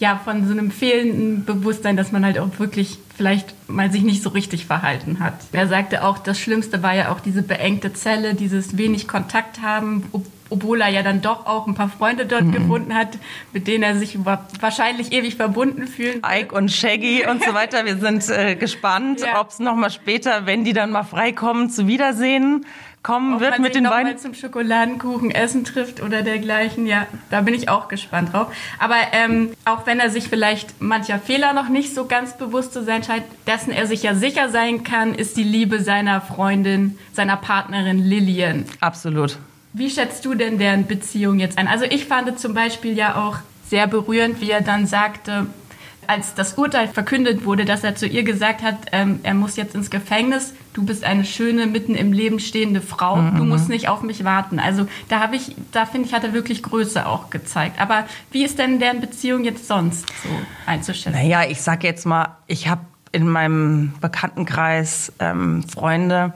ja, 0.00 0.20
von 0.22 0.46
so 0.46 0.52
einem 0.52 0.70
fehlenden 0.70 1.44
Bewusstsein, 1.44 1.96
dass 1.96 2.12
man 2.12 2.24
halt 2.24 2.38
auch 2.38 2.58
wirklich 2.58 2.98
vielleicht 3.16 3.54
mal 3.70 3.90
sich 3.92 4.02
nicht 4.02 4.22
so 4.22 4.30
richtig 4.30 4.66
verhalten 4.66 5.20
hat. 5.20 5.34
Er 5.52 5.68
sagte 5.68 6.04
auch, 6.04 6.18
das 6.18 6.38
Schlimmste 6.38 6.82
war 6.82 6.94
ja 6.94 7.12
auch 7.12 7.20
diese 7.20 7.42
beengte 7.42 7.92
Zelle, 7.92 8.34
dieses 8.34 8.76
wenig 8.76 9.06
Kontakt 9.06 9.62
haben, 9.62 10.04
obwohl 10.50 10.80
er 10.80 10.88
ja 10.88 11.02
dann 11.02 11.20
doch 11.22 11.46
auch 11.46 11.66
ein 11.66 11.74
paar 11.74 11.88
Freunde 11.88 12.26
dort 12.26 12.44
mhm. 12.44 12.52
gefunden 12.52 12.94
hat, 12.94 13.18
mit 13.52 13.66
denen 13.66 13.82
er 13.82 13.96
sich 13.96 14.18
wahrscheinlich 14.24 15.12
ewig 15.12 15.36
verbunden 15.36 15.86
fühlt. 15.86 16.24
Ike 16.26 16.54
und 16.54 16.70
Shaggy 16.70 17.24
und 17.28 17.42
so 17.42 17.54
weiter. 17.54 17.84
Wir 17.84 17.96
sind 17.96 18.28
äh, 18.28 18.54
gespannt, 18.54 19.20
ja. 19.20 19.40
ob 19.40 19.50
es 19.50 19.58
nochmal 19.58 19.90
später, 19.90 20.46
wenn 20.46 20.64
die 20.64 20.72
dann 20.72 20.90
mal 20.90 21.04
freikommen, 21.04 21.70
zu 21.70 21.86
Wiedersehen 21.86 22.64
kommen 23.04 23.34
Ob 23.34 23.40
wird 23.40 23.60
mit 23.60 23.76
den 23.76 23.84
beiden. 23.84 24.18
zum 24.18 24.34
Schokoladenkuchen 24.34 25.30
essen 25.30 25.64
trifft 25.64 26.02
oder 26.02 26.22
dergleichen, 26.22 26.86
ja, 26.86 27.06
da 27.30 27.42
bin 27.42 27.54
ich 27.54 27.68
auch 27.68 27.86
gespannt 27.86 28.32
drauf. 28.32 28.52
Aber 28.80 28.96
ähm, 29.12 29.52
auch 29.64 29.86
wenn 29.86 30.00
er 30.00 30.10
sich 30.10 30.28
vielleicht 30.28 30.80
mancher 30.80 31.20
Fehler 31.20 31.52
noch 31.52 31.68
nicht 31.68 31.94
so 31.94 32.06
ganz 32.06 32.36
bewusst 32.36 32.72
zu 32.72 32.82
sein 32.82 33.04
scheint, 33.04 33.24
dessen 33.46 33.72
er 33.72 33.86
sich 33.86 34.02
ja 34.02 34.14
sicher 34.14 34.48
sein 34.48 34.82
kann, 34.82 35.14
ist 35.14 35.36
die 35.36 35.44
Liebe 35.44 35.80
seiner 35.80 36.20
Freundin, 36.20 36.98
seiner 37.12 37.36
Partnerin 37.36 37.98
Lillian. 37.98 38.64
Absolut. 38.80 39.38
Wie 39.76 39.90
schätzt 39.90 40.24
du 40.24 40.34
denn 40.34 40.58
deren 40.58 40.86
Beziehung 40.86 41.40
jetzt 41.40 41.58
ein? 41.58 41.66
Also 41.66 41.84
ich 41.84 42.04
fand 42.04 42.38
zum 42.38 42.54
Beispiel 42.54 42.96
ja 42.96 43.16
auch 43.16 43.38
sehr 43.68 43.88
berührend, 43.88 44.40
wie 44.40 44.52
er 44.52 44.60
dann 44.60 44.86
sagte, 44.86 45.48
als 46.06 46.34
das 46.34 46.54
Urteil 46.54 46.86
verkündet 46.86 47.44
wurde, 47.44 47.64
dass 47.64 47.82
er 47.82 47.96
zu 47.96 48.06
ihr 48.06 48.22
gesagt 48.22 48.62
hat, 48.62 48.76
ähm, 48.92 49.18
er 49.24 49.34
muss 49.34 49.56
jetzt 49.56 49.74
ins 49.74 49.90
Gefängnis, 49.90 50.54
du 50.74 50.84
bist 50.84 51.02
eine 51.02 51.24
schöne, 51.24 51.66
mitten 51.66 51.96
im 51.96 52.12
Leben 52.12 52.38
stehende 52.38 52.80
Frau, 52.80 53.16
mhm. 53.16 53.36
du 53.36 53.44
musst 53.44 53.68
nicht 53.68 53.88
auf 53.88 54.02
mich 54.02 54.22
warten. 54.22 54.60
Also 54.60 54.86
da 55.08 55.18
habe 55.18 55.34
ich, 55.34 55.56
da 55.72 55.86
finde 55.86 56.06
ich, 56.06 56.14
hat 56.14 56.22
er 56.22 56.32
wirklich 56.32 56.62
Größe 56.62 57.06
auch 57.06 57.30
gezeigt. 57.30 57.80
Aber 57.80 58.04
wie 58.30 58.44
ist 58.44 58.60
denn 58.60 58.78
deren 58.78 59.00
Beziehung 59.00 59.42
jetzt 59.42 59.66
sonst 59.66 60.06
so 60.22 60.28
einzuschätzen? 60.66 61.12
Naja, 61.12 61.42
ich 61.48 61.60
sage 61.62 61.86
jetzt 61.88 62.06
mal, 62.06 62.36
ich 62.46 62.68
habe 62.68 62.82
in 63.10 63.28
meinem 63.28 63.92
Bekanntenkreis 64.00 65.12
ähm, 65.18 65.62
Freunde, 65.62 66.32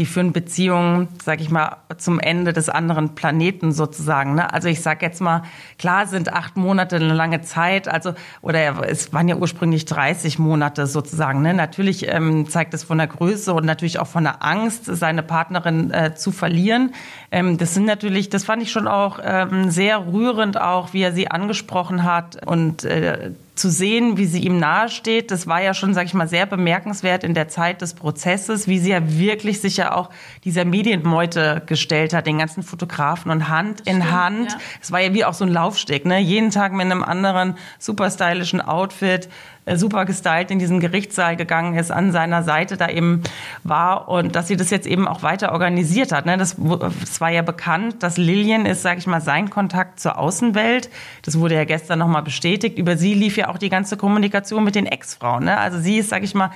die 0.00 0.06
führen 0.06 0.32
Beziehungen, 0.32 1.08
sag 1.22 1.42
ich 1.42 1.50
mal, 1.50 1.76
zum 1.98 2.20
Ende 2.20 2.54
des 2.54 2.70
anderen 2.70 3.14
Planeten 3.14 3.70
sozusagen. 3.70 4.34
Ne? 4.34 4.50
Also 4.50 4.66
ich 4.66 4.80
sag 4.80 5.02
jetzt 5.02 5.20
mal, 5.20 5.42
klar 5.78 6.06
sind 6.06 6.32
acht 6.32 6.56
Monate 6.56 6.96
eine 6.96 7.12
lange 7.12 7.42
Zeit, 7.42 7.86
also 7.86 8.14
oder 8.40 8.88
es 8.88 9.12
waren 9.12 9.28
ja 9.28 9.36
ursprünglich 9.36 9.84
30 9.84 10.38
Monate 10.38 10.86
sozusagen. 10.86 11.42
Ne? 11.42 11.52
Natürlich 11.52 12.08
ähm, 12.08 12.48
zeigt 12.48 12.72
es 12.72 12.82
von 12.82 12.96
der 12.96 13.08
Größe 13.08 13.52
und 13.52 13.66
natürlich 13.66 13.98
auch 13.98 14.06
von 14.06 14.24
der 14.24 14.42
Angst, 14.42 14.86
seine 14.86 15.22
Partnerin 15.22 15.90
äh, 15.90 16.14
zu 16.14 16.32
verlieren. 16.32 16.94
Ähm, 17.30 17.58
das 17.58 17.74
sind 17.74 17.84
natürlich, 17.84 18.30
das 18.30 18.44
fand 18.44 18.62
ich 18.62 18.72
schon 18.72 18.88
auch 18.88 19.18
ähm, 19.22 19.70
sehr 19.70 20.06
rührend, 20.10 20.58
auch 20.58 20.94
wie 20.94 21.02
er 21.02 21.12
sie 21.12 21.30
angesprochen 21.30 22.04
hat 22.04 22.46
und 22.46 22.84
äh, 22.84 23.32
zu 23.54 23.70
sehen, 23.70 24.16
wie 24.16 24.26
sie 24.26 24.40
ihm 24.40 24.58
nahesteht, 24.58 25.30
das 25.30 25.46
war 25.46 25.60
ja 25.60 25.74
schon, 25.74 25.92
sage 25.92 26.06
ich 26.06 26.14
mal, 26.14 26.28
sehr 26.28 26.46
bemerkenswert 26.46 27.24
in 27.24 27.34
der 27.34 27.48
Zeit 27.48 27.82
des 27.82 27.94
Prozesses, 27.94 28.68
wie 28.68 28.78
sie 28.78 28.90
ja 28.90 29.18
wirklich 29.18 29.60
sich 29.60 29.76
ja 29.76 29.94
auch 29.94 30.10
dieser 30.44 30.64
Medienmeute 30.64 31.62
gestellt 31.66 32.14
hat, 32.14 32.26
den 32.26 32.38
ganzen 32.38 32.62
Fotografen 32.62 33.30
und 33.30 33.48
Hand 33.48 33.80
in 33.82 33.96
Stimmt, 33.96 34.10
Hand. 34.10 34.56
Es 34.80 34.88
ja. 34.88 34.92
war 34.92 35.00
ja 35.00 35.14
wie 35.14 35.24
auch 35.24 35.34
so 35.34 35.44
ein 35.44 35.50
Laufsteg, 35.50 36.06
ne? 36.06 36.18
Jeden 36.20 36.50
Tag 36.50 36.72
mit 36.72 36.86
einem 36.86 37.02
anderen 37.02 37.56
super 37.78 38.10
stylischen 38.10 38.60
Outfit 38.60 39.28
super 39.74 40.04
gestylt 40.04 40.50
in 40.50 40.58
diesen 40.58 40.80
Gerichtssaal 40.80 41.36
gegangen 41.36 41.76
ist, 41.76 41.90
an 41.90 42.12
seiner 42.12 42.42
Seite 42.42 42.76
da 42.76 42.88
eben 42.88 43.22
war 43.62 44.08
und 44.08 44.34
dass 44.34 44.48
sie 44.48 44.56
das 44.56 44.70
jetzt 44.70 44.86
eben 44.86 45.06
auch 45.06 45.22
weiter 45.22 45.52
organisiert 45.52 46.12
hat. 46.12 46.26
Ne? 46.26 46.36
Das, 46.38 46.56
das 47.00 47.20
war 47.20 47.30
ja 47.30 47.42
bekannt, 47.42 48.02
dass 48.02 48.16
Lillian 48.16 48.66
ist, 48.66 48.82
sage 48.82 48.98
ich 48.98 49.06
mal, 49.06 49.20
sein 49.20 49.50
Kontakt 49.50 50.00
zur 50.00 50.18
Außenwelt. 50.18 50.90
Das 51.22 51.38
wurde 51.38 51.54
ja 51.54 51.64
gestern 51.64 51.98
nochmal 51.98 52.22
bestätigt. 52.22 52.78
Über 52.78 52.96
sie 52.96 53.14
lief 53.14 53.36
ja 53.36 53.48
auch 53.48 53.58
die 53.58 53.68
ganze 53.68 53.96
Kommunikation 53.96 54.64
mit 54.64 54.74
den 54.74 54.86
Ex-Frauen. 54.86 55.44
Ne? 55.44 55.56
Also 55.56 55.78
sie 55.78 55.98
ist, 55.98 56.10
sage 56.10 56.24
ich 56.24 56.34
mal, 56.34 56.50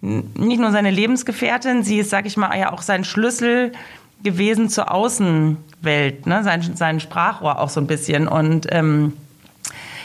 nicht 0.00 0.60
nur 0.60 0.70
seine 0.70 0.90
Lebensgefährtin, 0.90 1.82
sie 1.82 1.98
ist, 1.98 2.10
sage 2.10 2.26
ich 2.26 2.36
mal, 2.36 2.56
ja 2.58 2.72
auch 2.72 2.82
sein 2.82 3.04
Schlüssel 3.04 3.72
gewesen 4.22 4.68
zur 4.68 4.92
Außenwelt, 4.92 6.26
ne? 6.26 6.42
sein, 6.42 6.62
sein 6.74 7.00
Sprachrohr 7.00 7.58
auch 7.58 7.68
so 7.68 7.80
ein 7.80 7.86
bisschen. 7.86 8.28
Und 8.28 8.66
ähm, 8.70 9.14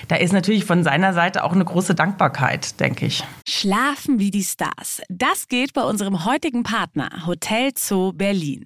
da 0.07 0.15
ist 0.15 0.33
natürlich 0.33 0.65
von 0.65 0.83
seiner 0.83 1.13
Seite 1.13 1.43
auch 1.43 1.53
eine 1.53 1.65
große 1.65 1.95
Dankbarkeit, 1.95 2.79
denke 2.79 3.05
ich. 3.05 3.23
Schlafen 3.47 4.19
wie 4.19 4.31
die 4.31 4.43
Stars. 4.43 5.01
Das 5.09 5.47
geht 5.47 5.73
bei 5.73 5.83
unserem 5.83 6.25
heutigen 6.25 6.63
Partner 6.63 7.25
Hotel 7.25 7.71
Zoo 7.75 8.11
Berlin. 8.13 8.65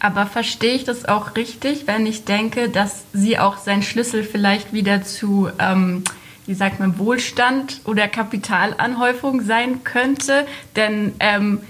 Aber 0.00 0.26
verstehe 0.26 0.74
ich 0.74 0.84
das 0.84 1.04
auch 1.04 1.36
richtig, 1.36 1.86
wenn 1.86 2.06
ich 2.06 2.24
denke, 2.24 2.68
dass 2.68 3.04
sie 3.12 3.38
auch 3.38 3.58
sein 3.58 3.82
Schlüssel 3.82 4.24
vielleicht 4.24 4.72
wieder 4.72 5.02
zu, 5.02 5.48
ähm, 5.58 6.04
wie 6.46 6.54
sagt 6.54 6.80
man, 6.80 6.98
Wohlstand 6.98 7.80
oder 7.84 8.08
Kapitalanhäufung 8.08 9.42
sein 9.42 9.84
könnte? 9.84 10.46
Denn 10.76 11.14
ähm, 11.20 11.60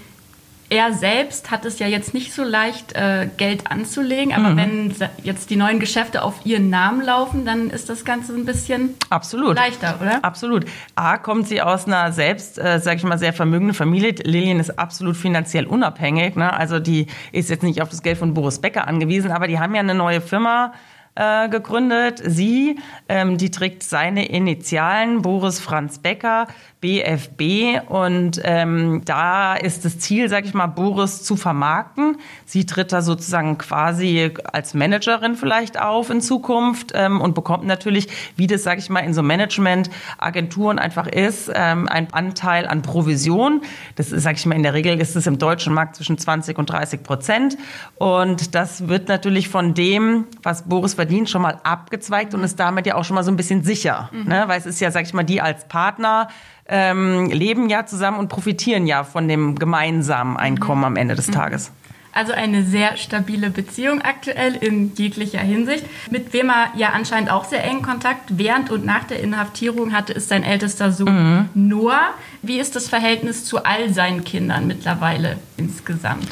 er 0.69 0.93
selbst 0.93 1.51
hat 1.51 1.63
es 1.65 1.79
ja 1.79 1.87
jetzt 1.87 2.13
nicht 2.13 2.33
so 2.33 2.43
leicht, 2.43 2.93
äh, 2.93 3.27
Geld 3.37 3.69
anzulegen, 3.69 4.33
aber 4.33 4.49
mhm. 4.49 4.57
wenn 4.57 4.95
jetzt 5.23 5.49
die 5.49 5.55
neuen 5.55 5.79
Geschäfte 5.79 6.23
auf 6.23 6.43
ihren 6.43 6.69
Namen 6.69 7.01
laufen, 7.01 7.45
dann 7.45 7.69
ist 7.69 7.89
das 7.89 8.03
Ganze 8.03 8.33
ein 8.33 8.45
bisschen 8.45 8.95
Absolut. 9.09 9.55
leichter, 9.55 9.99
oder? 10.01 10.23
Absolut. 10.23 10.65
A, 10.95 11.17
kommt 11.17 11.47
sie 11.47 11.61
aus 11.61 11.85
einer 11.85 12.11
selbst, 12.11 12.57
äh, 12.57 12.79
sag 12.79 12.97
ich 12.97 13.03
mal, 13.03 13.19
sehr 13.19 13.33
vermögenden 13.33 13.75
Familie. 13.75 14.15
Lillian 14.23 14.59
ist 14.59 14.79
absolut 14.79 15.15
finanziell 15.15 15.67
unabhängig. 15.67 16.35
Ne? 16.35 16.51
Also 16.51 16.79
die 16.79 17.07
ist 17.31 17.49
jetzt 17.49 17.63
nicht 17.63 17.81
auf 17.81 17.89
das 17.89 18.01
Geld 18.01 18.17
von 18.17 18.33
Boris 18.33 18.59
Becker 18.59 18.87
angewiesen, 18.87 19.31
aber 19.31 19.47
die 19.47 19.59
haben 19.59 19.75
ja 19.75 19.81
eine 19.81 19.93
neue 19.93 20.21
Firma 20.21 20.73
äh, 21.15 21.47
gegründet. 21.49 22.21
Sie, 22.25 22.77
ähm, 23.07 23.37
die 23.37 23.51
trägt 23.51 23.83
seine 23.83 24.27
Initialen, 24.27 25.21
Boris 25.21 25.59
Franz 25.59 25.99
Becker. 25.99 26.47
BFB 26.85 27.89
und 27.89 28.39
ähm, 28.43 29.01
da 29.05 29.55
ist 29.55 29.85
das 29.85 29.97
Ziel, 29.97 30.29
sag 30.29 30.45
ich 30.45 30.53
mal, 30.53 30.67
Boris 30.67 31.23
zu 31.23 31.35
vermarkten. 31.35 32.17
Sie 32.45 32.67
tritt 32.67 32.91
da 32.91 33.01
sozusagen 33.01 33.57
quasi 33.57 34.31
als 34.53 34.75
Managerin 34.75 35.33
vielleicht 35.33 35.81
auf 35.81 36.11
in 36.11 36.21
Zukunft 36.21 36.91
ähm, 36.93 37.21
und 37.21 37.33
bekommt 37.33 37.65
natürlich, 37.65 38.07
wie 38.35 38.45
das, 38.45 38.61
sag 38.61 38.77
ich 38.77 38.91
mal, 38.91 38.99
in 38.99 39.15
so 39.15 39.23
Management-Agenturen 39.23 40.77
einfach 40.77 41.07
ist, 41.07 41.51
ähm, 41.51 41.87
einen 41.87 42.13
Anteil 42.13 42.67
an 42.67 42.83
Provision. 42.83 43.61
Das 43.95 44.11
ist, 44.11 44.21
sag 44.21 44.35
ich 44.35 44.45
mal, 44.45 44.53
in 44.53 44.61
der 44.61 44.75
Regel 44.75 45.01
ist 45.01 45.15
es 45.15 45.25
im 45.25 45.39
deutschen 45.39 45.73
Markt 45.73 45.95
zwischen 45.95 46.19
20 46.19 46.59
und 46.59 46.69
30 46.69 47.01
Prozent 47.01 47.57
und 47.95 48.53
das 48.53 48.87
wird 48.87 49.07
natürlich 49.07 49.49
von 49.49 49.73
dem, 49.73 50.25
was 50.43 50.69
Boris 50.69 50.93
verdient, 50.93 51.31
schon 51.31 51.41
mal 51.41 51.59
abgezweigt 51.63 52.35
und 52.35 52.43
ist 52.43 52.59
damit 52.59 52.85
ja 52.85 52.93
auch 52.93 53.05
schon 53.05 53.15
mal 53.15 53.23
so 53.23 53.31
ein 53.31 53.37
bisschen 53.37 53.63
sicher, 53.63 54.11
mhm. 54.11 54.29
ne? 54.29 54.43
weil 54.45 54.59
es 54.59 54.67
ist 54.67 54.79
ja, 54.79 54.91
sag 54.91 55.05
ich 55.05 55.15
mal, 55.15 55.23
die 55.23 55.41
als 55.41 55.67
Partner 55.67 56.27
ähm, 56.67 57.29
leben 57.29 57.69
ja 57.69 57.85
zusammen 57.85 58.19
und 58.19 58.27
profitieren 58.27 58.87
ja 58.87 59.03
von 59.03 59.27
dem 59.27 59.57
gemeinsamen 59.57 60.37
Einkommen 60.37 60.83
am 60.83 60.95
Ende 60.95 61.15
des 61.15 61.27
mhm. 61.27 61.33
Tages. 61.33 61.71
Also 62.15 62.31
eine 62.31 62.63
sehr 62.63 62.95
stabile 62.95 63.49
Beziehung 63.49 64.01
aktuell 64.01 64.55
in 64.55 64.95
jeglicher 64.95 65.41
Hinsicht. 65.41 65.85
Mit 66.09 66.31
wem 66.31 66.49
er 66.49 66.69
ja 66.77 66.91
anscheinend 66.93 67.29
auch 67.29 67.43
sehr 67.43 67.61
engen 67.61 67.81
Kontakt 67.81 68.37
während 68.37 68.71
und 68.71 68.85
nach 68.85 69.03
der 69.03 69.19
Inhaftierung 69.19 69.91
hatte, 69.91 70.13
ist 70.13 70.29
sein 70.29 70.43
ältester 70.43 70.93
Sohn 70.93 71.49
mhm. 71.53 71.67
Noah. 71.67 72.11
Wie 72.41 72.57
ist 72.57 72.73
das 72.77 72.87
Verhältnis 72.87 73.43
zu 73.43 73.65
all 73.65 73.93
seinen 73.93 74.23
Kindern 74.23 74.65
mittlerweile 74.65 75.35
insgesamt? 75.57 76.29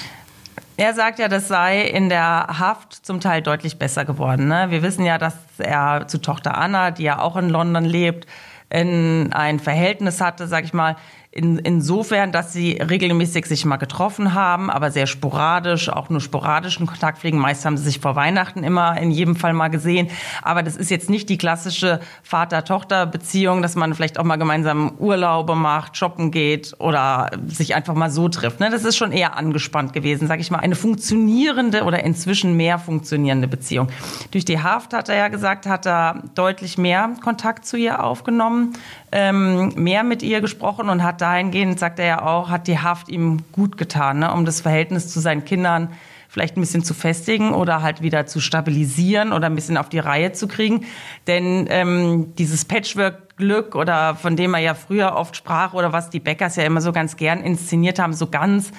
Er 0.77 0.93
sagt 0.93 1.19
ja, 1.19 1.27
das 1.27 1.49
sei 1.49 1.81
in 1.81 2.07
der 2.07 2.47
Haft 2.59 3.05
zum 3.05 3.19
Teil 3.19 3.41
deutlich 3.41 3.77
besser 3.77 4.05
geworden. 4.05 4.47
Ne? 4.47 4.67
Wir 4.69 4.83
wissen 4.83 5.05
ja, 5.05 5.17
dass 5.17 5.35
er 5.57 6.07
zu 6.07 6.19
Tochter 6.19 6.57
Anna, 6.57 6.91
die 6.91 7.03
ja 7.03 7.19
auch 7.19 7.35
in 7.35 7.49
London 7.49 7.83
lebt, 7.83 8.25
in 8.73 9.31
ein 9.33 9.59
Verhältnis 9.59 10.19
hatte, 10.19 10.47
sag 10.47 10.63
ich 10.63 10.73
mal, 10.73 10.95
in, 11.35 11.57
insofern, 11.57 12.31
dass 12.31 12.53
sie 12.53 12.73
regelmäßig 12.73 13.47
sich 13.47 13.65
mal 13.65 13.77
getroffen 13.77 14.35
haben, 14.35 14.69
aber 14.69 14.91
sehr 14.91 15.07
sporadisch, 15.07 15.89
auch 15.89 16.09
nur 16.09 16.21
sporadischen 16.21 16.85
Kontakt 16.85 17.19
pflegen. 17.19 17.39
Meist 17.39 17.65
haben 17.65 17.75
sie 17.75 17.85
sich 17.85 17.99
vor 17.99 18.15
Weihnachten 18.15 18.63
immer 18.63 18.99
in 18.99 19.09
jedem 19.09 19.35
Fall 19.35 19.53
mal 19.53 19.69
gesehen. 19.69 20.09
Aber 20.43 20.61
das 20.61 20.75
ist 20.75 20.91
jetzt 20.91 21.09
nicht 21.09 21.29
die 21.29 21.39
klassische 21.39 22.01
Vater-Tochter-Beziehung, 22.21 23.63
dass 23.63 23.75
man 23.75 23.95
vielleicht 23.95 24.19
auch 24.19 24.23
mal 24.23 24.35
gemeinsam 24.35 24.93
Urlaube 24.99 25.55
macht, 25.55 25.97
shoppen 25.97 26.29
geht 26.29 26.75
oder 26.77 27.31
sich 27.47 27.73
einfach 27.73 27.95
mal 27.95 28.11
so 28.11 28.29
trifft. 28.29 28.59
Ne? 28.59 28.69
Das 28.69 28.85
ist 28.85 28.95
schon 28.95 29.11
eher 29.11 29.35
angespannt 29.35 29.91
gewesen, 29.93 30.27
sag 30.27 30.39
ich 30.39 30.51
mal. 30.51 30.59
Eine 30.59 30.75
funktionierende 30.75 31.83
oder 31.83 32.03
inzwischen 32.03 32.55
mehr 32.55 32.77
funktionierende 32.77 33.47
Beziehung. 33.47 33.87
Durch 34.29 34.45
die 34.45 34.61
Haft, 34.61 34.93
hat 34.93 35.09
er 35.09 35.15
ja 35.15 35.27
gesagt, 35.29 35.65
hat 35.65 35.87
er 35.87 36.21
deutlich 36.35 36.77
mehr 36.77 37.09
Kontakt 37.23 37.65
zu 37.65 37.75
ihr 37.75 38.03
aufgenommen, 38.03 38.73
ähm, 39.13 39.73
mehr 39.75 40.03
mit 40.03 40.23
ihr 40.23 40.41
gesprochen 40.41 40.89
und 40.89 41.03
hat 41.03 41.21
dahingehend, 41.21 41.79
sagt 41.79 41.99
er 41.99 42.05
ja 42.05 42.21
auch, 42.25 42.49
hat 42.49 42.67
die 42.67 42.79
Haft 42.79 43.09
ihm 43.09 43.43
gut 43.51 43.77
getan, 43.77 44.19
ne, 44.19 44.33
um 44.33 44.43
das 44.43 44.61
Verhältnis 44.61 45.07
zu 45.07 45.19
seinen 45.19 45.45
Kindern 45.45 45.89
vielleicht 46.33 46.57
ein 46.57 46.61
bisschen 46.61 46.83
zu 46.83 46.95
festigen 46.95 47.53
oder 47.53 47.83
halt 47.83 48.01
wieder 48.01 48.25
zu 48.25 48.39
stabilisieren 48.39 49.33
oder 49.33 49.45
ein 49.45 49.55
bisschen 49.55 49.77
auf 49.77 49.87
die 49.89 49.99
Reihe 49.99 50.31
zu 50.31 50.47
kriegen. 50.47 50.85
Denn 51.27 51.67
ähm, 51.69 52.33
dieses 52.39 52.65
Patchwork-Glück 52.65 53.75
oder 53.75 54.15
von 54.15 54.35
dem 54.35 54.55
er 54.55 54.59
ja 54.59 54.73
früher 54.73 55.15
oft 55.15 55.35
sprach 55.37 55.73
oder 55.73 55.93
was 55.93 56.09
die 56.09 56.19
Bäckers 56.19 56.55
ja 56.55 56.63
immer 56.63 56.81
so 56.81 56.91
ganz 56.91 57.17
gern 57.17 57.41
inszeniert 57.41 57.99
haben, 57.99 58.13
so 58.13 58.25
ganz 58.27 58.71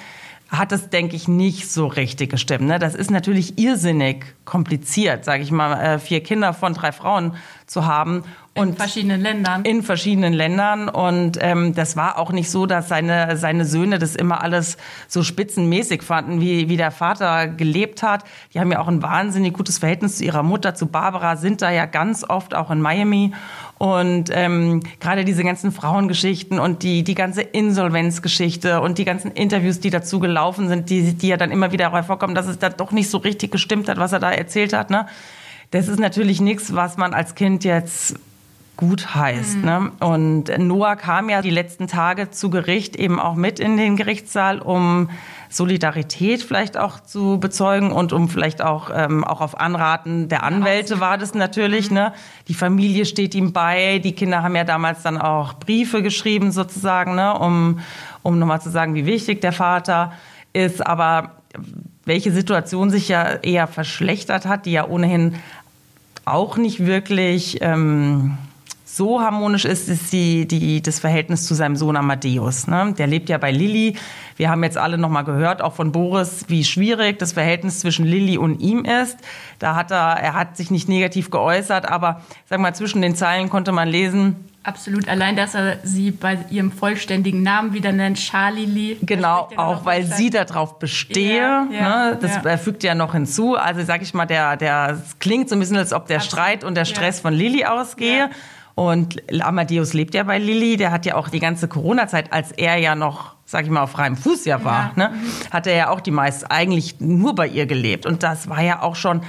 hat 0.49 0.71
es, 0.71 0.89
denke 0.89 1.15
ich, 1.15 1.27
nicht 1.27 1.71
so 1.71 1.87
richtig 1.87 2.29
gestimmt. 2.29 2.65
Ne? 2.67 2.79
Das 2.79 2.95
ist 2.95 3.09
natürlich 3.11 3.57
irrsinnig 3.57 4.25
kompliziert, 4.45 5.25
sage 5.25 5.43
ich 5.43 5.51
mal, 5.51 5.73
äh, 5.81 5.99
vier 5.99 6.21
Kinder 6.21 6.53
von 6.53 6.73
drei 6.73 6.91
Frauen 6.91 7.33
zu 7.65 7.85
haben. 7.85 8.23
Und 8.53 8.69
in 8.69 8.75
verschiedenen 8.75 9.21
Ländern. 9.21 9.65
In 9.65 9.83
verschiedenen 9.83 10.33
Ländern. 10.33 10.87
Und 10.87 11.37
ähm, 11.41 11.73
das 11.73 11.97
war 11.97 12.17
auch 12.17 12.31
nicht 12.31 12.49
so, 12.49 12.67
dass 12.67 12.87
seine, 12.87 13.35
seine 13.35 13.65
Söhne 13.65 13.99
das 13.99 14.15
immer 14.15 14.43
alles 14.43 14.77
so 15.07 15.23
spitzenmäßig 15.23 16.03
fanden, 16.03 16.39
wie, 16.39 16.69
wie 16.69 16.77
der 16.77 16.91
Vater 16.91 17.47
gelebt 17.47 18.01
hat. 18.01 18.23
Die 18.53 18.59
haben 18.59 18.71
ja 18.71 18.79
auch 18.79 18.87
ein 18.87 19.01
wahnsinnig 19.01 19.53
gutes 19.53 19.79
Verhältnis 19.79 20.19
zu 20.19 20.23
ihrer 20.23 20.43
Mutter, 20.43 20.73
zu 20.73 20.85
Barbara, 20.85 21.35
sind 21.35 21.61
da 21.61 21.71
ja 21.71 21.85
ganz 21.85 22.23
oft 22.23 22.55
auch 22.55 22.71
in 22.71 22.79
Miami. 22.79 23.33
Und 23.85 24.31
ähm, 24.33 24.81
gerade 24.99 25.25
diese 25.25 25.43
ganzen 25.43 25.71
Frauengeschichten 25.71 26.57
und 26.57 26.81
die, 26.81 27.03
die 27.03 27.13
ganze 27.13 27.43
Insolvenzgeschichte 27.43 28.81
und 28.81 28.97
die 28.97 29.05
ganzen 29.05 29.29
Interviews, 29.29 29.79
die 29.79 29.91
dazu 29.91 30.19
gelaufen 30.19 30.69
sind, 30.69 30.89
die, 30.89 31.13
die 31.13 31.27
ja 31.27 31.37
dann 31.37 31.51
immer 31.51 31.71
wieder 31.71 31.91
hervorkommen, 31.91 32.35
dass 32.35 32.47
es 32.47 32.57
da 32.57 32.69
doch 32.69 32.91
nicht 32.91 33.11
so 33.11 33.19
richtig 33.19 33.51
gestimmt 33.51 33.87
hat, 33.87 33.99
was 33.99 34.11
er 34.11 34.17
da 34.17 34.31
erzählt 34.31 34.73
hat. 34.73 34.89
Ne? 34.89 35.05
Das 35.69 35.87
ist 35.87 35.99
natürlich 35.99 36.41
nichts, 36.41 36.73
was 36.73 36.97
man 36.97 37.13
als 37.13 37.35
Kind 37.35 37.63
jetzt 37.63 38.15
gut 38.77 39.15
heißt. 39.15 39.57
Mhm. 39.57 39.65
Ne? 39.65 39.91
Und 39.99 40.57
Noah 40.57 40.95
kam 40.95 41.29
ja 41.29 41.41
die 41.41 41.49
letzten 41.49 41.87
Tage 41.87 42.31
zu 42.31 42.49
Gericht 42.49 42.95
eben 42.95 43.19
auch 43.19 43.35
mit 43.35 43.59
in 43.59 43.77
den 43.77 43.95
Gerichtssaal, 43.95 44.59
um 44.59 45.09
Solidarität 45.49 46.43
vielleicht 46.43 46.75
auch 46.75 46.99
zu 46.99 47.39
bezeugen 47.39 47.91
und 47.91 48.11
um 48.11 48.27
vielleicht 48.27 48.61
auch, 48.61 48.89
ähm, 48.93 49.23
auch 49.23 49.39
auf 49.39 49.59
Anraten 49.59 50.27
der 50.27 50.43
Anwälte 50.43 50.99
war 50.99 51.17
das 51.17 51.33
natürlich. 51.33 51.91
Ne? 51.91 52.13
Die 52.47 52.53
Familie 52.53 53.05
steht 53.05 53.35
ihm 53.35 53.53
bei. 53.53 53.99
Die 53.99 54.13
Kinder 54.13 54.43
haben 54.43 54.55
ja 54.55 54.65
damals 54.65 55.03
dann 55.03 55.17
auch 55.17 55.53
Briefe 55.53 56.01
geschrieben 56.01 56.51
sozusagen, 56.51 57.15
ne? 57.15 57.37
um, 57.37 57.79
um 58.23 58.37
nochmal 58.37 58.61
zu 58.61 58.69
sagen, 58.69 58.95
wie 58.95 59.05
wichtig 59.05 59.39
der 59.41 59.53
Vater 59.53 60.11
ist. 60.51 60.85
Aber 60.85 61.31
welche 62.03 62.31
Situation 62.31 62.89
sich 62.89 63.07
ja 63.07 63.35
eher 63.35 63.67
verschlechtert 63.67 64.45
hat, 64.45 64.65
die 64.65 64.73
ja 64.73 64.85
ohnehin 64.87 65.35
auch 66.25 66.57
nicht 66.57 66.85
wirklich... 66.85 67.59
Ähm, 67.61 68.37
so 68.95 69.21
harmonisch 69.21 69.65
ist, 69.65 69.89
ist 69.89 70.13
die, 70.13 70.47
die, 70.47 70.81
das 70.81 70.99
Verhältnis 70.99 71.45
zu 71.45 71.53
seinem 71.53 71.75
Sohn 71.75 71.97
Amadeus. 71.97 72.67
Ne? 72.67 72.93
Der 72.97 73.07
lebt 73.07 73.27
ja 73.27 73.37
bei 73.37 73.51
Lilly. 73.51 73.97
Wir 74.37 74.49
haben 74.49 74.63
jetzt 74.63 74.77
alle 74.77 74.97
noch 74.97 75.09
mal 75.09 75.23
gehört, 75.23 75.61
auch 75.61 75.73
von 75.73 75.91
Boris, 75.91 76.45
wie 76.47 76.63
schwierig 76.63 77.19
das 77.19 77.33
Verhältnis 77.33 77.79
zwischen 77.81 78.05
Lilly 78.05 78.37
und 78.37 78.61
ihm 78.61 78.85
ist. 78.85 79.17
Da 79.59 79.75
hat 79.75 79.91
er, 79.91 80.17
er 80.21 80.33
hat 80.33 80.55
sich 80.55 80.71
nicht 80.71 80.87
negativ 80.87 81.29
geäußert, 81.29 81.89
aber 81.89 82.21
sag 82.49 82.61
mal, 82.61 82.73
zwischen 82.73 83.01
den 83.01 83.15
Zeilen 83.15 83.49
konnte 83.49 83.71
man 83.73 83.89
lesen, 83.89 84.37
Absolut. 84.65 85.07
Allein, 85.07 85.35
dass 85.35 85.53
er 85.53 85.77
sie 85.83 86.09
bei 86.09 86.39
ihrem 86.49 86.71
vollständigen 86.71 87.43
Namen 87.43 87.73
wieder 87.73 87.91
nennt, 87.91 88.17
Charlie 88.17 88.65
Lee. 88.65 88.97
Genau, 88.99 89.47
auch 89.57 89.85
weil 89.85 90.05
sie 90.05 90.31
darauf 90.31 90.79
bestehe. 90.79 91.37
Ja, 91.37 91.67
ja, 91.71 92.09
ne? 92.09 92.17
Das 92.19 92.43
ja. 92.43 92.57
fügt 92.57 92.81
ja 92.81 92.95
noch 92.95 93.13
hinzu. 93.13 93.55
Also 93.55 93.83
sag 93.83 94.01
ich 94.01 94.15
mal, 94.15 94.25
der, 94.25 94.57
der 94.57 94.99
klingt 95.19 95.49
so 95.49 95.55
ein 95.55 95.59
bisschen, 95.59 95.77
als 95.77 95.93
ob 95.93 96.07
der 96.07 96.17
Absolut. 96.17 96.31
Streit 96.31 96.63
und 96.63 96.73
der 96.73 96.85
Stress 96.85 97.19
von 97.19 97.35
Lilly 97.35 97.65
ausgehe. 97.65 98.31
Und 98.75 99.23
Amadeus 99.41 99.93
lebt 99.93 100.13
ja 100.15 100.23
bei 100.23 100.37
Lilly, 100.37 100.75
der 100.75 100.91
hat 100.91 101.05
ja 101.05 101.15
auch 101.15 101.29
die 101.29 101.39
ganze 101.39 101.69
Corona-Zeit, 101.69 102.33
als 102.33 102.51
er 102.51 102.75
ja 102.75 102.93
noch, 102.93 103.35
sag 103.45 103.63
ich 103.63 103.71
mal, 103.71 103.81
auf 103.81 103.91
freiem 103.91 104.17
Fuß 104.17 104.43
ja 104.43 104.65
war, 104.65 104.91
ja. 104.97 105.09
Ne, 105.09 105.13
hat 105.49 105.65
er 105.65 105.75
ja 105.75 105.89
auch 105.89 106.01
die 106.01 106.11
meist 106.11 106.51
eigentlich 106.51 106.99
nur 106.99 107.35
bei 107.35 107.47
ihr 107.47 107.67
gelebt. 107.67 108.05
Und 108.05 108.21
das 108.21 108.49
war 108.49 108.61
ja 108.61 108.81
auch 108.81 108.97
schon 108.97 109.21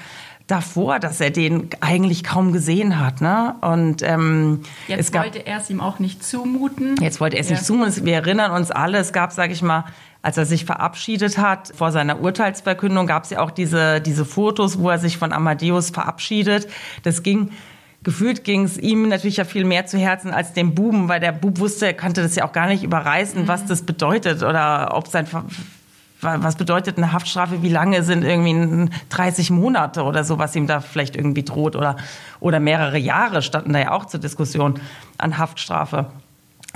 davor, 0.48 0.98
dass 0.98 1.20
er 1.20 1.30
den 1.30 1.70
eigentlich 1.80 2.24
kaum 2.24 2.52
gesehen 2.52 2.98
hat. 2.98 3.20
Ne? 3.20 3.54
Und 3.60 4.02
ähm, 4.02 4.62
jetzt 4.88 5.00
es 5.00 5.12
gab, 5.12 5.24
wollte 5.24 5.46
er 5.46 5.58
es 5.58 5.70
ihm 5.70 5.80
auch 5.80 5.98
nicht 6.00 6.24
zumuten. 6.24 6.96
Jetzt 7.00 7.20
wollte 7.20 7.36
er 7.36 7.40
es 7.40 7.48
ja. 7.48 7.56
nicht 7.56 7.64
zumuten. 7.64 8.04
Wir 8.04 8.14
erinnern 8.14 8.52
uns 8.52 8.70
alle, 8.70 8.98
es 8.98 9.12
gab, 9.12 9.32
sag 9.32 9.50
ich 9.50 9.62
mal, 9.62 9.84
als 10.22 10.36
er 10.36 10.46
sich 10.46 10.64
verabschiedet 10.64 11.38
hat, 11.38 11.72
vor 11.76 11.92
seiner 11.92 12.20
Urteilsverkündung 12.20 13.06
gab 13.06 13.24
es 13.24 13.30
ja 13.30 13.40
auch 13.40 13.52
diese, 13.52 14.00
diese 14.00 14.24
Fotos, 14.24 14.78
wo 14.78 14.90
er 14.90 14.98
sich 14.98 15.18
von 15.18 15.32
Amadeus 15.32 15.90
verabschiedet. 15.90 16.68
Das 17.04 17.22
ging 17.22 17.50
gefühlt 18.06 18.44
ging 18.44 18.62
es 18.62 18.78
ihm 18.78 19.08
natürlich 19.08 19.38
ja 19.38 19.44
viel 19.44 19.64
mehr 19.64 19.86
zu 19.86 19.98
Herzen 19.98 20.30
als 20.30 20.52
dem 20.52 20.76
Buben, 20.76 21.08
weil 21.08 21.18
der 21.18 21.32
Bub 21.32 21.58
wusste, 21.58 21.86
er 21.86 21.94
konnte 21.94 22.22
das 22.22 22.36
ja 22.36 22.44
auch 22.44 22.52
gar 22.52 22.68
nicht 22.68 22.84
überreißen, 22.84 23.42
mhm. 23.42 23.48
was 23.48 23.66
das 23.66 23.82
bedeutet 23.82 24.44
oder 24.44 24.94
ob 24.94 25.08
sein 25.08 25.26
was 26.22 26.54
bedeutet 26.54 26.98
eine 26.98 27.12
Haftstrafe, 27.12 27.62
wie 27.62 27.68
lange 27.68 28.04
sind 28.04 28.22
irgendwie 28.22 28.90
30 29.08 29.50
Monate 29.50 30.04
oder 30.04 30.22
so, 30.22 30.38
was 30.38 30.54
ihm 30.54 30.68
da 30.68 30.80
vielleicht 30.80 31.16
irgendwie 31.16 31.42
droht 31.42 31.74
oder, 31.74 31.96
oder 32.38 32.60
mehrere 32.60 32.96
Jahre 32.96 33.42
standen 33.42 33.72
da 33.72 33.80
ja 33.80 33.90
auch 33.90 34.06
zur 34.06 34.20
Diskussion 34.20 34.80
an 35.18 35.36
Haftstrafe. 35.36 36.06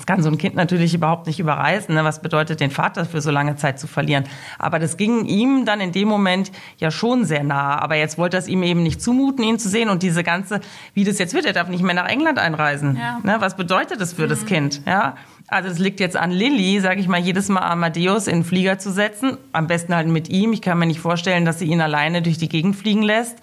Das 0.00 0.07
kann 0.07 0.23
so 0.23 0.30
ein 0.30 0.38
Kind 0.38 0.54
natürlich 0.54 0.95
überhaupt 0.95 1.26
nicht 1.26 1.40
überreißen. 1.40 1.95
Ne? 1.95 2.04
Was 2.04 2.23
bedeutet, 2.23 2.61
den 2.61 2.71
Vater 2.71 3.04
für 3.04 3.21
so 3.21 3.30
lange 3.30 3.57
Zeit 3.57 3.78
zu 3.78 3.87
verlieren? 3.87 4.25
Aber 4.59 4.78
das 4.78 4.97
ging 4.97 5.26
ihm 5.26 5.66
dann 5.66 5.78
in 5.83 5.92
dem 5.92 6.09
Moment 6.09 6.50
ja 6.78 6.90
schon 6.90 7.26
sehr 7.26 7.45
nah. 7.45 7.78
Aber 7.78 7.97
jetzt 7.97 8.16
wollte 8.16 8.38
es 8.38 8.49
ihm 8.49 8.62
eben 8.62 8.83
nicht 8.83 9.02
zumuten, 9.02 9.45
ihn 9.45 9.59
zu 9.59 9.69
sehen. 9.69 9.90
Und 9.90 10.02
diese 10.02 10.25
ganze, 10.25 10.61
wie 10.95 11.04
das 11.04 11.19
jetzt 11.19 11.35
wird, 11.35 11.45
er 11.45 11.52
darf 11.52 11.69
nicht 11.69 11.83
mehr 11.83 11.95
nach 11.95 12.09
England 12.09 12.38
einreisen. 12.38 12.97
Ja. 12.97 13.21
Ne? 13.23 13.37
Was 13.40 13.57
bedeutet 13.57 14.00
das 14.00 14.14
für 14.14 14.25
mhm. 14.25 14.30
das 14.30 14.47
Kind? 14.47 14.80
Ja. 14.87 15.16
Also 15.49 15.69
es 15.69 15.78
liegt 15.78 16.00
jetzt 16.00 16.16
an 16.16 16.30
Lilly, 16.30 16.80
sage 16.80 17.00
ich 17.00 17.07
mal, 17.09 17.21
jedes 17.21 17.50
Mal 17.50 17.61
Amadeus 17.61 18.26
in 18.26 18.37
den 18.37 18.45
Flieger 18.45 18.78
zu 18.78 18.90
setzen. 18.90 19.37
Am 19.52 19.66
besten 19.66 19.95
halt 19.95 20.09
mit 20.09 20.30
ihm. 20.30 20.54
Ich 20.54 20.62
kann 20.62 20.78
mir 20.78 20.87
nicht 20.87 21.00
vorstellen, 21.00 21.45
dass 21.45 21.59
sie 21.59 21.66
ihn 21.66 21.83
alleine 21.83 22.23
durch 22.23 22.38
die 22.38 22.49
Gegend 22.49 22.75
fliegen 22.75 23.02
lässt. 23.02 23.37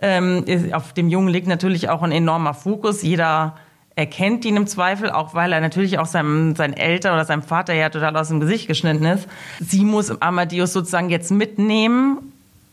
Ähm, 0.00 0.44
auf 0.72 0.92
dem 0.92 1.08
Jungen 1.08 1.28
liegt 1.28 1.46
natürlich 1.46 1.88
auch 1.88 2.02
ein 2.02 2.12
enormer 2.12 2.52
Fokus. 2.52 3.00
Jeder 3.02 3.56
erkennt 3.96 4.44
ihn 4.44 4.56
im 4.56 4.66
Zweifel, 4.66 5.10
auch 5.10 5.34
weil 5.34 5.52
er 5.52 5.60
natürlich 5.60 5.98
auch 5.98 6.06
seinem, 6.06 6.56
sein 6.56 6.72
Eltern 6.72 7.14
oder 7.14 7.24
seinem 7.24 7.42
Vater 7.42 7.74
ja 7.74 7.90
total 7.90 8.16
aus 8.16 8.28
dem 8.28 8.40
Gesicht 8.40 8.66
geschnitten 8.66 9.04
ist. 9.04 9.28
Sie 9.60 9.84
muss 9.84 10.10
Amadeus 10.20 10.72
sozusagen 10.72 11.10
jetzt 11.10 11.30
mitnehmen, 11.30 12.32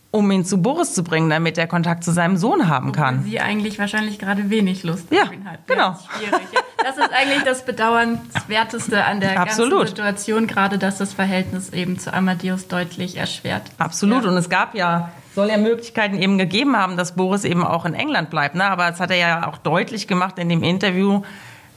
um 0.09 0.29
ihn 0.31 0.43
zu 0.43 0.61
Boris 0.61 0.93
zu 0.93 1.03
bringen, 1.03 1.29
damit 1.29 1.57
er 1.57 1.67
Kontakt 1.67 2.03
zu 2.03 2.11
seinem 2.11 2.37
Sohn 2.37 2.67
haben 2.67 2.91
kann. 2.91 3.19
Obwohl 3.19 3.29
sie 3.29 3.39
eigentlich 3.39 3.79
wahrscheinlich 3.79 4.19
gerade 4.19 4.49
wenig 4.49 4.83
Lust 4.83 5.11
ja, 5.11 5.23
auf 5.23 5.31
ihn 5.31 5.49
hat. 5.49 5.65
Genau. 5.67 5.97
Das 6.83 6.97
ist 6.97 7.13
eigentlich 7.13 7.43
das 7.43 7.63
Bedauernswerteste 7.63 9.05
an 9.05 9.19
der 9.19 9.39
Absolut. 9.39 9.71
ganzen 9.71 9.87
Situation, 9.95 10.47
gerade 10.47 10.79
dass 10.79 10.97
das 10.97 11.13
Verhältnis 11.13 11.69
eben 11.69 11.99
zu 11.99 12.11
Amadeus 12.13 12.67
deutlich 12.67 13.17
erschwert. 13.17 13.63
Absolut. 13.77 14.23
Ja. 14.23 14.29
Und 14.29 14.37
es 14.37 14.49
gab 14.49 14.73
ja 14.73 15.11
soll 15.33 15.49
ja 15.49 15.57
Möglichkeiten 15.57 16.21
eben 16.21 16.37
gegeben 16.37 16.75
haben, 16.75 16.97
dass 16.97 17.15
Boris 17.15 17.43
eben 17.43 17.63
auch 17.63 17.85
in 17.85 17.93
England 17.93 18.29
bleibt. 18.29 18.55
Ne? 18.55 18.65
Aber 18.65 18.89
das 18.89 18.99
hat 18.99 19.11
er 19.11 19.17
ja 19.17 19.47
auch 19.47 19.57
deutlich 19.57 20.07
gemacht 20.07 20.37
in 20.39 20.49
dem 20.49 20.63
Interview. 20.63 21.21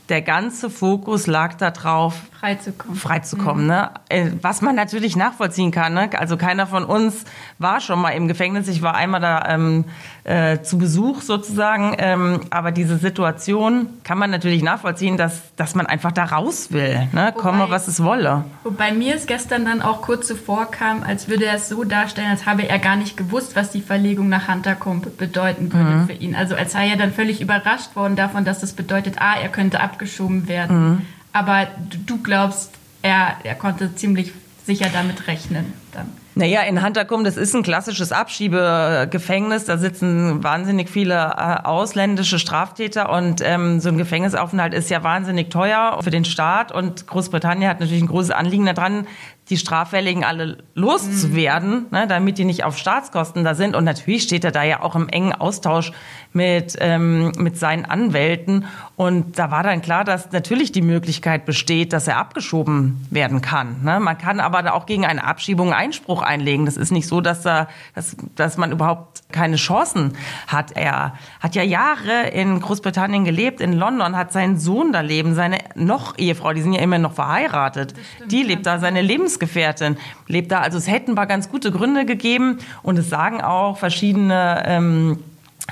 Der 0.08 0.22
ganze 0.22 0.68
Fokus 0.68 1.26
lag 1.26 1.54
darauf, 1.54 2.14
freizukommen. 2.44 2.96
Freizukommen, 2.96 3.62
mhm. 3.62 3.70
ne? 3.70 3.90
Äh, 4.08 4.30
was 4.42 4.60
man 4.60 4.74
natürlich 4.74 5.16
nachvollziehen 5.16 5.70
kann. 5.70 5.94
Ne? 5.94 6.10
Also 6.18 6.36
keiner 6.36 6.66
von 6.66 6.84
uns 6.84 7.24
war 7.58 7.80
schon 7.80 8.00
mal 8.00 8.10
im 8.10 8.28
Gefängnis. 8.28 8.68
Ich 8.68 8.82
war 8.82 8.94
einmal 8.94 9.20
da 9.20 9.48
ähm, 9.48 9.84
äh, 10.24 10.60
zu 10.60 10.78
Besuch 10.78 11.22
sozusagen. 11.22 11.94
Ähm, 11.98 12.40
aber 12.50 12.70
diese 12.70 12.98
Situation 12.98 13.88
kann 14.04 14.18
man 14.18 14.30
natürlich 14.30 14.62
nachvollziehen, 14.62 15.16
dass, 15.16 15.54
dass 15.56 15.74
man 15.74 15.86
einfach 15.86 16.12
da 16.12 16.24
raus 16.24 16.70
will. 16.70 17.08
Ne? 17.12 17.32
Wobei, 17.32 17.32
Komme, 17.32 17.70
was 17.70 17.88
es 17.88 18.02
wolle. 18.02 18.44
Wobei 18.62 18.92
mir 18.92 19.14
es 19.14 19.26
gestern 19.26 19.64
dann 19.64 19.80
auch 19.80 20.02
kurz 20.02 20.26
zuvor 20.26 20.70
kam, 20.70 21.02
als 21.02 21.28
würde 21.28 21.46
er 21.46 21.54
es 21.54 21.68
so 21.68 21.84
darstellen, 21.84 22.30
als 22.30 22.46
habe 22.46 22.68
er 22.68 22.78
gar 22.78 22.96
nicht 22.96 23.16
gewusst, 23.16 23.56
was 23.56 23.70
die 23.70 23.80
Verlegung 23.80 24.28
nach 24.28 24.48
Huntercombe 24.48 25.10
bedeuten 25.10 25.72
würde 25.72 25.90
mhm. 25.90 26.06
für 26.06 26.12
ihn. 26.12 26.34
Also 26.34 26.54
als 26.54 26.72
sei 26.72 26.88
er 26.88 26.96
dann 26.96 27.12
völlig 27.12 27.40
überrascht 27.40 27.96
worden 27.96 28.16
davon, 28.16 28.44
dass 28.44 28.60
das 28.60 28.72
bedeutet, 28.72 29.16
ah, 29.18 29.36
er 29.40 29.48
könnte 29.48 29.80
abgeschoben 29.94 30.48
werden. 30.48 30.88
Mhm. 30.88 31.02
Aber 31.32 31.68
du 32.06 32.18
glaubst, 32.18 32.70
er, 33.02 33.36
er 33.44 33.54
konnte 33.54 33.94
ziemlich 33.94 34.32
sicher 34.66 34.88
damit 34.92 35.26
rechnen 35.26 35.72
dann. 35.92 36.10
Naja, 36.36 36.62
in 36.62 36.84
Huntercombe, 36.84 37.24
das 37.24 37.36
ist 37.36 37.54
ein 37.54 37.62
klassisches 37.62 38.10
Abschiebegefängnis. 38.10 39.66
Da 39.66 39.78
sitzen 39.78 40.42
wahnsinnig 40.42 40.90
viele 40.90 41.14
äh, 41.14 41.62
ausländische 41.64 42.40
Straftäter 42.40 43.12
und 43.12 43.40
ähm, 43.40 43.78
so 43.78 43.88
ein 43.88 43.98
Gefängnisaufenthalt 43.98 44.74
ist 44.74 44.90
ja 44.90 45.04
wahnsinnig 45.04 45.50
teuer 45.50 46.00
für 46.02 46.10
den 46.10 46.24
Staat. 46.24 46.72
Und 46.72 47.06
Großbritannien 47.06 47.70
hat 47.70 47.78
natürlich 47.78 48.02
ein 48.02 48.08
großes 48.08 48.32
Anliegen 48.32 48.66
daran, 48.66 49.06
die 49.50 49.58
Straffälligen 49.58 50.24
alle 50.24 50.58
loszuwerden, 50.74 51.70
mhm. 51.70 51.86
ne, 51.90 52.06
damit 52.06 52.38
die 52.38 52.44
nicht 52.44 52.64
auf 52.64 52.78
Staatskosten 52.78 53.44
da 53.44 53.54
sind. 53.54 53.76
Und 53.76 53.84
natürlich 53.84 54.22
steht 54.22 54.44
er 54.44 54.52
da 54.52 54.62
ja 54.62 54.82
auch 54.82 54.96
im 54.96 55.08
engen 55.08 55.32
Austausch 55.32 55.92
mit, 56.32 56.76
ähm, 56.80 57.32
mit 57.36 57.58
seinen 57.58 57.84
Anwälten. 57.84 58.64
Und 58.96 59.38
da 59.38 59.50
war 59.50 59.62
dann 59.62 59.82
klar, 59.82 60.04
dass 60.04 60.32
natürlich 60.32 60.72
die 60.72 60.82
Möglichkeit 60.82 61.44
besteht, 61.44 61.92
dass 61.92 62.08
er 62.08 62.16
abgeschoben 62.16 63.06
werden 63.10 63.42
kann. 63.42 63.82
Ne? 63.82 64.00
Man 64.00 64.16
kann 64.16 64.40
aber 64.40 64.74
auch 64.74 64.86
gegen 64.86 65.04
eine 65.04 65.24
Abschiebung 65.24 65.72
Einspruch 65.72 66.22
einlegen. 66.22 66.64
Das 66.64 66.76
ist 66.76 66.90
nicht 66.90 67.06
so, 67.06 67.20
dass, 67.20 67.44
er, 67.44 67.68
dass, 67.94 68.16
dass 68.36 68.56
man 68.56 68.72
überhaupt 68.72 69.24
keine 69.30 69.56
Chancen 69.56 70.16
hat. 70.46 70.72
Er 70.72 71.14
hat 71.40 71.54
ja 71.54 71.62
Jahre 71.62 72.28
in 72.32 72.60
Großbritannien 72.60 73.24
gelebt, 73.24 73.60
in 73.60 73.74
London, 73.74 74.16
hat 74.16 74.32
seinen 74.32 74.58
Sohn 74.58 74.92
da 74.92 75.00
leben, 75.00 75.34
seine 75.34 75.58
noch 75.74 76.16
Ehefrau, 76.18 76.52
die 76.52 76.62
sind 76.62 76.72
ja 76.72 76.80
immer 76.80 76.98
noch 76.98 77.12
verheiratet. 77.12 77.94
Stimmt, 78.16 78.32
die 78.32 78.42
lebt 78.42 78.66
da, 78.66 78.78
seine 78.78 79.02
Lebensgefährtin 79.34 79.96
lebt 80.28 80.52
da. 80.52 80.60
Also 80.60 80.78
es 80.78 80.88
hätten 80.88 81.14
paar 81.14 81.26
ganz 81.26 81.48
gute 81.48 81.72
Gründe 81.72 82.04
gegeben 82.04 82.58
und 82.82 82.98
es 82.98 83.10
sagen 83.10 83.40
auch 83.40 83.78
verschiedene 83.78 84.62
ähm, 84.66 85.18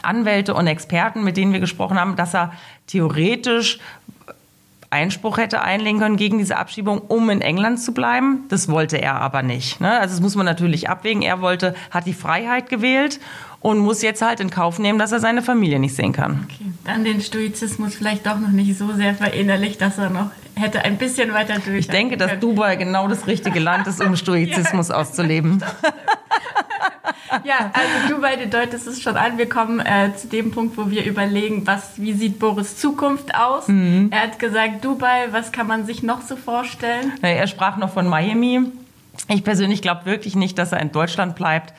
Anwälte 0.02 0.54
und 0.54 0.66
Experten, 0.66 1.22
mit 1.22 1.36
denen 1.36 1.52
wir 1.52 1.60
gesprochen 1.60 1.98
haben, 1.98 2.16
dass 2.16 2.34
er 2.34 2.52
theoretisch 2.86 3.78
Einspruch 4.92 5.38
hätte 5.38 5.62
einlegen 5.62 5.98
können 5.98 6.16
gegen 6.16 6.38
diese 6.38 6.56
Abschiebung, 6.56 6.98
um 6.98 7.30
in 7.30 7.40
England 7.40 7.80
zu 7.80 7.92
bleiben. 7.92 8.44
Das 8.48 8.68
wollte 8.68 9.00
er 9.00 9.14
aber 9.14 9.42
nicht. 9.42 9.80
Ne? 9.80 9.98
Also 9.98 10.14
das 10.14 10.20
muss 10.20 10.36
man 10.36 10.46
natürlich 10.46 10.88
abwägen. 10.88 11.22
Er 11.22 11.40
wollte, 11.40 11.74
hat 11.90 12.06
die 12.06 12.14
Freiheit 12.14 12.68
gewählt 12.68 13.18
und 13.60 13.78
muss 13.78 14.02
jetzt 14.02 14.22
halt 14.22 14.40
in 14.40 14.50
Kauf 14.50 14.78
nehmen, 14.78 14.98
dass 14.98 15.12
er 15.12 15.20
seine 15.20 15.42
Familie 15.42 15.78
nicht 15.78 15.94
sehen 15.94 16.12
kann. 16.12 16.46
Okay. 16.48 16.72
Dann 16.84 17.04
den 17.04 17.20
Stoizismus 17.20 17.94
vielleicht 17.94 18.26
doch 18.26 18.38
noch 18.38 18.50
nicht 18.50 18.76
so 18.76 18.92
sehr 18.92 19.14
verinnerlicht, 19.14 19.80
dass 19.80 19.98
er 19.98 20.10
noch 20.10 20.30
hätte 20.54 20.84
ein 20.84 20.98
bisschen 20.98 21.32
weiter 21.32 21.54
durch. 21.64 21.78
Ich 21.78 21.88
denke, 21.88 22.16
dass 22.16 22.38
Dubai 22.38 22.76
genau 22.76 23.08
das 23.08 23.26
richtige 23.26 23.60
Land 23.60 23.86
ist, 23.86 24.04
um 24.04 24.16
Stoizismus 24.22 24.88
ja. 24.88 24.96
auszuleben. 24.96 25.62
ja, 27.44 27.70
also 27.72 28.14
du 28.14 28.20
beide 28.20 28.46
deutest 28.46 28.86
es 28.86 29.02
schon 29.02 29.16
an. 29.16 29.38
Wir 29.38 29.48
kommen 29.48 29.80
äh, 29.80 30.14
zu 30.16 30.28
dem 30.28 30.50
Punkt, 30.50 30.76
wo 30.76 30.90
wir 30.90 31.04
überlegen, 31.04 31.66
was, 31.66 32.00
wie 32.00 32.12
sieht 32.12 32.38
Boris 32.38 32.76
Zukunft 32.76 33.34
aus? 33.34 33.68
Mhm. 33.68 34.08
Er 34.10 34.22
hat 34.22 34.38
gesagt, 34.38 34.84
Dubai, 34.84 35.28
was 35.30 35.52
kann 35.52 35.66
man 35.66 35.86
sich 35.86 36.02
noch 36.02 36.22
so 36.22 36.36
vorstellen? 36.36 37.12
Er 37.22 37.46
sprach 37.46 37.76
noch 37.76 37.90
von 37.90 38.06
Miami. 38.06 38.60
Ich 39.28 39.44
persönlich 39.44 39.82
glaube 39.82 40.06
wirklich 40.06 40.36
nicht, 40.36 40.58
dass 40.58 40.72
er 40.72 40.80
in 40.80 40.92
Deutschland 40.92 41.36
bleibt. 41.36 41.74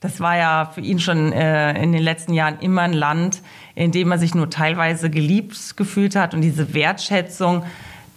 Das 0.00 0.20
war 0.20 0.36
ja 0.36 0.70
für 0.74 0.82
ihn 0.82 0.98
schon 0.98 1.32
äh, 1.32 1.82
in 1.82 1.92
den 1.92 2.02
letzten 2.02 2.34
Jahren 2.34 2.58
immer 2.60 2.82
ein 2.82 2.92
Land, 2.92 3.40
in 3.74 3.90
dem 3.90 4.12
er 4.12 4.18
sich 4.18 4.34
nur 4.34 4.50
teilweise 4.50 5.08
geliebt 5.08 5.76
gefühlt 5.76 6.14
hat 6.14 6.34
und 6.34 6.42
diese 6.42 6.74
Wertschätzung 6.74 7.64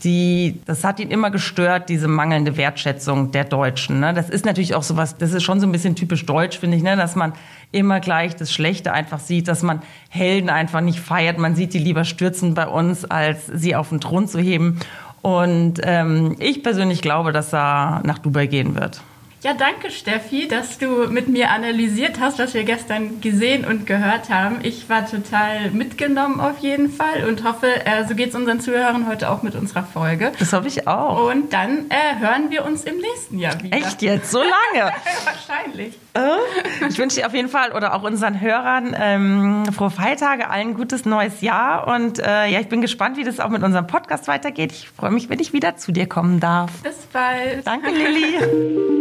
die, 0.03 0.59
das 0.65 0.83
hat 0.83 0.99
ihn 0.99 1.09
immer 1.09 1.31
gestört, 1.31 1.89
diese 1.89 2.07
mangelnde 2.07 2.55
Wertschätzung 2.55 3.31
der 3.31 3.45
Deutschen. 3.45 3.99
Ne? 3.99 4.13
Das 4.13 4.29
ist 4.29 4.45
natürlich 4.45 4.75
auch 4.75 4.83
sowas, 4.83 5.17
das 5.17 5.33
ist 5.33 5.43
schon 5.43 5.59
so 5.59 5.65
ein 5.65 5.71
bisschen 5.71 5.95
typisch 5.95 6.25
deutsch, 6.25 6.59
finde 6.59 6.77
ich, 6.77 6.83
ne? 6.83 6.95
dass 6.95 7.15
man 7.15 7.33
immer 7.71 7.99
gleich 7.99 8.35
das 8.35 8.53
Schlechte 8.53 8.93
einfach 8.93 9.19
sieht, 9.19 9.47
dass 9.47 9.63
man 9.63 9.81
Helden 10.09 10.49
einfach 10.49 10.81
nicht 10.81 10.99
feiert. 10.99 11.39
Man 11.39 11.55
sieht 11.55 11.73
die 11.73 11.79
lieber 11.79 12.03
stürzen 12.03 12.53
bei 12.53 12.67
uns, 12.67 13.05
als 13.05 13.47
sie 13.47 13.75
auf 13.75 13.89
den 13.89 13.99
Thron 13.99 14.27
zu 14.27 14.39
heben. 14.39 14.79
Und 15.23 15.81
ähm, 15.83 16.35
ich 16.39 16.61
persönlich 16.61 17.01
glaube, 17.01 17.31
dass 17.31 17.53
er 17.53 18.01
nach 18.05 18.19
Dubai 18.19 18.45
gehen 18.45 18.75
wird. 18.75 19.01
Ja, 19.43 19.53
danke 19.53 19.91
Steffi, 19.91 20.47
dass 20.47 20.79
du 20.79 21.07
mit 21.09 21.27
mir 21.27 21.51
analysiert 21.51 22.19
hast, 22.19 22.39
was 22.39 22.55
wir 22.55 22.63
gestern 22.63 23.21
gesehen 23.21 23.65
und 23.65 23.85
gehört 23.85 24.31
haben. 24.31 24.59
Ich 24.63 24.89
war 24.89 25.07
total 25.07 25.69
mitgenommen 25.69 26.39
auf 26.39 26.57
jeden 26.59 26.89
Fall 26.89 27.23
und 27.27 27.43
hoffe, 27.43 27.67
äh, 27.85 28.07
so 28.07 28.15
geht 28.15 28.29
es 28.29 28.35
unseren 28.35 28.59
Zuhörern 28.59 29.07
heute 29.07 29.29
auch 29.29 29.43
mit 29.43 29.53
unserer 29.53 29.83
Folge. 29.83 30.31
Das 30.39 30.53
hoffe 30.53 30.67
ich 30.67 30.87
auch. 30.87 31.29
Und 31.29 31.53
dann 31.53 31.85
äh, 31.89 32.19
hören 32.19 32.49
wir 32.49 32.65
uns 32.65 32.83
im 32.83 32.97
nächsten 32.97 33.37
Jahr 33.37 33.61
wieder. 33.61 33.77
Echt 33.77 34.01
jetzt? 34.01 34.31
So 34.31 34.39
lange? 34.39 34.91
Wahrscheinlich. 35.23 35.93
Äh? 36.15 36.89
Ich 36.89 36.97
wünsche 36.97 37.17
dir 37.17 37.27
auf 37.27 37.33
jeden 37.35 37.49
Fall 37.49 37.73
oder 37.73 37.93
auch 37.93 38.01
unseren 38.01 38.41
Hörern 38.41 38.95
ähm, 38.99 39.65
frohe 39.71 39.91
Feiertage, 39.91 40.49
allen 40.49 40.73
gutes 40.73 41.05
neues 41.05 41.41
Jahr 41.41 41.87
und 41.87 42.17
äh, 42.17 42.47
ja, 42.47 42.59
ich 42.59 42.69
bin 42.69 42.81
gespannt, 42.81 43.17
wie 43.17 43.23
das 43.23 43.39
auch 43.39 43.49
mit 43.49 43.61
unserem 43.61 43.85
Podcast 43.85 44.27
weitergeht. 44.27 44.71
Ich 44.71 44.89
freue 44.89 45.11
mich, 45.11 45.29
wenn 45.29 45.39
ich 45.39 45.53
wieder 45.53 45.77
zu 45.77 45.91
dir 45.91 46.09
kommen 46.09 46.39
darf. 46.39 46.71
Bis 46.81 46.97
bald. 47.13 47.67
Danke, 47.67 47.91
Lilly. 47.91 48.87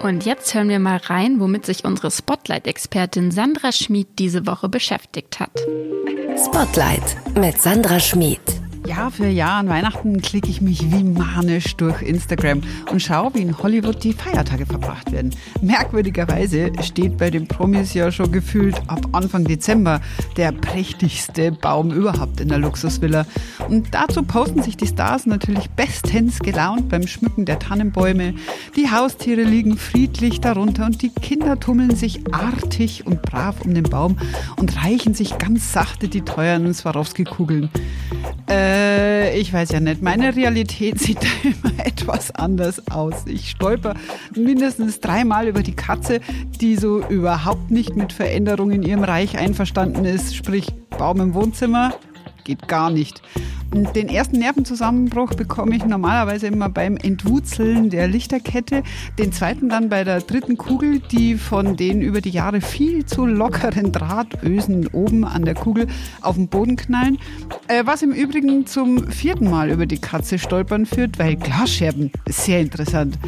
Und 0.00 0.24
jetzt 0.24 0.54
hören 0.54 0.68
wir 0.68 0.78
mal 0.78 0.96
rein, 0.96 1.40
womit 1.40 1.66
sich 1.66 1.84
unsere 1.84 2.10
Spotlight-Expertin 2.10 3.30
Sandra 3.30 3.72
Schmid 3.72 4.06
diese 4.18 4.46
Woche 4.46 4.68
beschäftigt 4.68 5.40
hat. 5.40 5.50
Spotlight 6.36 7.16
mit 7.36 7.60
Sandra 7.60 7.98
Schmid. 7.98 8.40
Jahr 8.88 9.10
für 9.10 9.28
Jahr 9.28 9.58
an 9.58 9.68
Weihnachten 9.68 10.22
klicke 10.22 10.48
ich 10.48 10.62
mich 10.62 10.90
wie 10.90 11.04
manisch 11.04 11.76
durch 11.76 12.00
Instagram 12.00 12.62
und 12.90 13.02
schaue, 13.02 13.34
wie 13.34 13.42
in 13.42 13.58
Hollywood 13.58 14.02
die 14.02 14.14
Feiertage 14.14 14.64
verbracht 14.64 15.12
werden. 15.12 15.34
Merkwürdigerweise 15.60 16.72
steht 16.82 17.18
bei 17.18 17.28
den 17.28 17.46
Promis 17.46 17.92
ja 17.92 18.10
schon 18.10 18.32
gefühlt 18.32 18.80
ab 18.86 19.06
Anfang 19.12 19.44
Dezember 19.44 20.00
der 20.38 20.52
prächtigste 20.52 21.52
Baum 21.52 21.90
überhaupt 21.90 22.40
in 22.40 22.48
der 22.48 22.56
Luxusvilla. 22.56 23.26
Und 23.68 23.88
dazu 23.92 24.22
posten 24.22 24.62
sich 24.62 24.78
die 24.78 24.86
Stars 24.86 25.26
natürlich 25.26 25.68
bestens 25.70 26.38
gelaunt 26.38 26.88
beim 26.88 27.06
Schmücken 27.06 27.44
der 27.44 27.58
Tannenbäume. 27.58 28.32
Die 28.74 28.90
Haustiere 28.90 29.42
liegen 29.42 29.76
friedlich 29.76 30.40
darunter 30.40 30.86
und 30.86 31.02
die 31.02 31.10
Kinder 31.10 31.60
tummeln 31.60 31.94
sich 31.94 32.22
artig 32.32 33.06
und 33.06 33.20
brav 33.20 33.60
um 33.66 33.74
den 33.74 33.84
Baum 33.84 34.16
und 34.56 34.82
reichen 34.82 35.12
sich 35.12 35.36
ganz 35.36 35.74
sachte 35.74 36.08
die 36.08 36.22
teuren 36.22 36.72
Swarovski-Kugeln. 36.72 37.68
Äh, 38.46 38.77
ich 39.34 39.52
weiß 39.52 39.70
ja 39.70 39.80
nicht. 39.80 40.02
Meine 40.02 40.34
Realität 40.34 40.98
sieht 41.00 41.18
da 41.22 41.48
immer 41.48 41.86
etwas 41.86 42.34
anders 42.34 42.88
aus. 42.88 43.24
Ich 43.26 43.50
stolper 43.50 43.94
mindestens 44.34 45.00
dreimal 45.00 45.48
über 45.48 45.62
die 45.62 45.76
Katze, 45.76 46.20
die 46.60 46.76
so 46.76 47.02
überhaupt 47.08 47.70
nicht 47.70 47.96
mit 47.96 48.12
Veränderungen 48.12 48.82
in 48.82 48.82
ihrem 48.82 49.04
Reich 49.04 49.38
einverstanden 49.38 50.04
ist. 50.04 50.34
Sprich, 50.34 50.68
Baum 50.96 51.20
im 51.20 51.34
Wohnzimmer 51.34 51.94
geht 52.44 52.66
gar 52.66 52.90
nicht. 52.90 53.22
Den 53.74 54.08
ersten 54.08 54.38
Nervenzusammenbruch 54.38 55.34
bekomme 55.34 55.76
ich 55.76 55.84
normalerweise 55.84 56.46
immer 56.46 56.70
beim 56.70 56.96
Entwurzeln 56.96 57.90
der 57.90 58.08
Lichterkette, 58.08 58.82
den 59.18 59.30
zweiten 59.30 59.68
dann 59.68 59.90
bei 59.90 60.04
der 60.04 60.22
dritten 60.22 60.56
Kugel, 60.56 61.00
die 61.00 61.36
von 61.36 61.76
den 61.76 62.00
über 62.00 62.22
die 62.22 62.30
Jahre 62.30 62.62
viel 62.62 63.04
zu 63.04 63.26
lockeren 63.26 63.92
Drahtösen 63.92 64.86
oben 64.88 65.26
an 65.26 65.44
der 65.44 65.54
Kugel 65.54 65.86
auf 66.22 66.36
den 66.36 66.48
Boden 66.48 66.76
knallen. 66.76 67.18
Äh, 67.68 67.84
was 67.84 68.00
im 68.00 68.12
Übrigen 68.12 68.66
zum 68.66 69.10
vierten 69.10 69.50
Mal 69.50 69.70
über 69.70 69.84
die 69.84 70.00
Katze 70.00 70.38
stolpern 70.38 70.86
führt, 70.86 71.18
weil 71.18 71.36
Glasscherben, 71.36 72.10
sehr 72.26 72.60
interessant. 72.60 73.18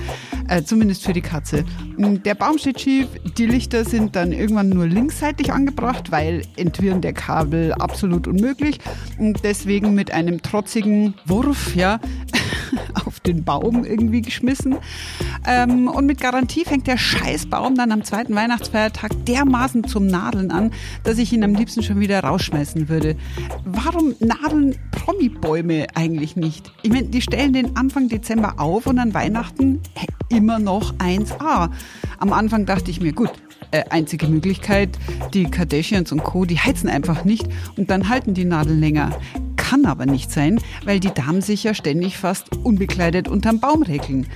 Äh, 0.48 0.62
zumindest 0.62 1.04
für 1.04 1.12
die 1.12 1.20
Katze. 1.20 1.64
Der 1.98 2.34
Baum 2.34 2.56
steht 2.56 2.80
schief, 2.80 3.06
die 3.36 3.44
Lichter 3.44 3.84
sind 3.84 4.16
dann 4.16 4.32
irgendwann 4.32 4.70
nur 4.70 4.86
linksseitig 4.86 5.52
angebracht, 5.52 6.10
weil 6.10 6.42
Entwirren 6.56 7.02
der 7.02 7.12
Kabel 7.12 7.74
absolut 7.74 8.26
unmöglich. 8.26 8.78
Und 9.18 9.44
deswegen 9.44 9.94
mit 9.94 10.10
einem 10.10 10.40
trotzigen 10.40 11.14
Wurf, 11.26 11.76
ja, 11.76 12.00
auf 13.06 13.20
den 13.20 13.44
Baum 13.44 13.84
irgendwie 13.84 14.22
geschmissen. 14.22 14.78
Ähm, 15.46 15.88
und 15.88 16.06
mit 16.06 16.20
Garantie 16.20 16.64
fängt 16.64 16.86
der 16.86 16.98
Scheißbaum 16.98 17.74
dann 17.74 17.92
am 17.92 18.04
zweiten 18.04 18.34
Weihnachtsfeiertag 18.34 19.10
dermaßen 19.26 19.84
zum 19.84 20.06
Nadeln 20.06 20.50
an, 20.50 20.70
dass 21.04 21.18
ich 21.18 21.32
ihn 21.32 21.44
am 21.44 21.54
liebsten 21.54 21.82
schon 21.82 22.00
wieder 22.00 22.20
rausschmeißen 22.20 22.88
würde. 22.88 23.16
Warum 23.64 24.14
nadeln 24.20 24.76
Promi-Bäume 24.92 25.86
eigentlich 25.94 26.36
nicht? 26.36 26.72
Ich 26.82 26.90
meine, 26.90 27.08
die 27.08 27.22
stellen 27.22 27.52
den 27.52 27.76
Anfang 27.76 28.08
Dezember 28.08 28.54
auf 28.58 28.86
und 28.86 28.98
an 28.98 29.14
Weihnachten 29.14 29.80
immer 30.28 30.58
noch 30.58 30.94
1A. 30.94 31.70
Am 32.18 32.32
Anfang 32.32 32.66
dachte 32.66 32.90
ich 32.90 33.00
mir, 33.00 33.12
gut, 33.12 33.30
äh, 33.70 33.84
einzige 33.90 34.26
Möglichkeit, 34.26 34.98
die 35.32 35.44
Kardashians 35.44 36.12
und 36.12 36.24
Co., 36.24 36.44
die 36.44 36.58
heizen 36.58 36.88
einfach 36.88 37.24
nicht 37.24 37.46
und 37.76 37.90
dann 37.90 38.08
halten 38.08 38.34
die 38.34 38.44
Nadeln 38.44 38.80
länger. 38.80 39.10
Kann 39.70 39.86
aber 39.86 40.04
nicht 40.04 40.32
sein, 40.32 40.58
weil 40.84 40.98
die 40.98 41.14
Damen 41.14 41.42
sich 41.42 41.62
ja 41.62 41.74
ständig 41.74 42.18
fast 42.18 42.56
unbekleidet 42.64 43.28
unterm 43.28 43.60
Baum 43.60 43.84
regeln. 43.84 44.26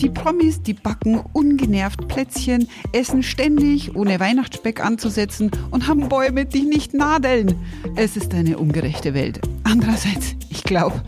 Die 0.00 0.08
Promis, 0.08 0.62
die 0.62 0.74
backen 0.74 1.20
ungenervt 1.32 2.08
Plätzchen, 2.08 2.66
essen 2.92 3.22
ständig, 3.22 3.94
ohne 3.94 4.18
Weihnachtsspeck 4.18 4.84
anzusetzen 4.84 5.52
und 5.70 5.86
haben 5.86 6.08
Bäume, 6.08 6.44
die 6.44 6.62
nicht 6.62 6.92
nadeln. 6.92 7.54
Es 7.94 8.16
ist 8.16 8.34
eine 8.34 8.58
ungerechte 8.58 9.14
Welt. 9.14 9.40
Andererseits, 9.62 10.34
ich 10.48 10.64
glaube, 10.64 11.00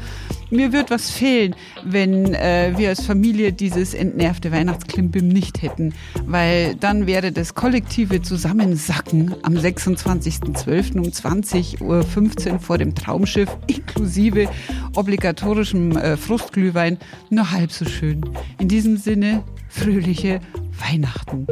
mir 0.53 0.73
wird 0.73 0.91
was 0.91 1.11
fehlen, 1.11 1.57
wenn 1.85 2.35
äh, 2.35 2.75
wir 2.77 2.91
als 2.91 3.05
Familie 3.05 3.53
dieses 3.53 3.95
entnervte 3.95 4.53
Weihnachtsklimbim 4.53 5.27
nicht 5.27 5.63
hätten, 5.63 5.95
weil 6.27 6.77
dann 6.77 7.07
wäre 7.07 7.33
das 7.33 7.55
kollektive 7.55 8.23
Zusammensacken 8.23 9.35
am 9.43 9.55
26.12. 9.55 10.99
um 10.99 11.05
20.15 11.05 12.53
Uhr 12.53 12.61
vor 12.61 12.79
dem 12.79 12.95
Traumschiff 12.95 13.49
inklusive 13.67 14.49
obligatorischem 14.95 15.97
äh, 15.97 16.17
Frustglühwein 16.17 16.99
nur 17.31 17.51
halb 17.51 17.73
so 17.73 17.85
schön. 17.85 18.21
In 18.61 18.69
diesem 18.69 18.97
Sinne, 18.97 19.43
fröhliche 19.69 20.41
Weihnachten. 20.79 21.47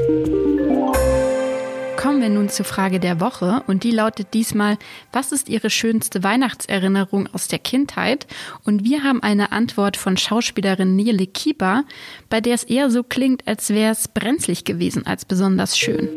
Kommen 2.00 2.22
wir 2.22 2.30
nun 2.30 2.48
zur 2.48 2.64
Frage 2.64 2.98
der 2.98 3.20
Woche 3.20 3.62
und 3.66 3.84
die 3.84 3.90
lautet 3.90 4.32
diesmal, 4.32 4.78
was 5.12 5.32
ist 5.32 5.50
Ihre 5.50 5.68
schönste 5.68 6.24
Weihnachtserinnerung 6.24 7.28
aus 7.34 7.46
der 7.46 7.58
Kindheit? 7.58 8.26
Und 8.64 8.84
wir 8.84 9.04
haben 9.04 9.22
eine 9.22 9.52
Antwort 9.52 9.98
von 9.98 10.16
Schauspielerin 10.16 10.96
Nele 10.96 11.26
Kieber, 11.26 11.84
bei 12.30 12.40
der 12.40 12.54
es 12.54 12.64
eher 12.64 12.90
so 12.90 13.02
klingt, 13.02 13.46
als 13.46 13.68
wäre 13.68 13.92
es 13.92 14.08
brenzlig 14.08 14.64
gewesen 14.64 15.06
als 15.06 15.26
besonders 15.26 15.78
schön. 15.78 16.08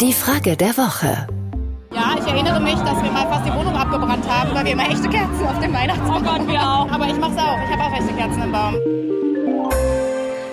Die 0.00 0.12
Frage 0.12 0.56
der 0.56 0.76
Woche. 0.76 1.26
Ja, 1.92 2.14
ich 2.16 2.26
erinnere 2.32 2.60
mich, 2.60 2.76
dass 2.76 3.02
wir 3.02 3.10
mal 3.10 3.26
fast 3.32 3.48
die 3.48 3.52
Wohnung 3.52 3.74
abgebrannt 3.74 4.28
haben, 4.28 4.54
weil 4.54 4.64
wir 4.64 4.72
immer 4.74 4.88
echte 4.88 5.08
Kerzen 5.08 5.44
auf 5.44 5.58
dem 5.58 5.72
Weihnachtsbaum 5.72 6.22
oh 6.24 6.24
Gott, 6.24 6.46
wir 6.46 6.60
auch. 6.60 6.88
Aber 6.92 7.08
ich 7.08 7.18
mach's 7.18 7.36
auch. 7.36 7.58
Ich 7.64 7.76
habe 7.76 7.82
auch 7.82 7.98
echte 7.98 8.14
Kerzen 8.14 8.42
im 8.42 8.52
Baum. 8.52 8.76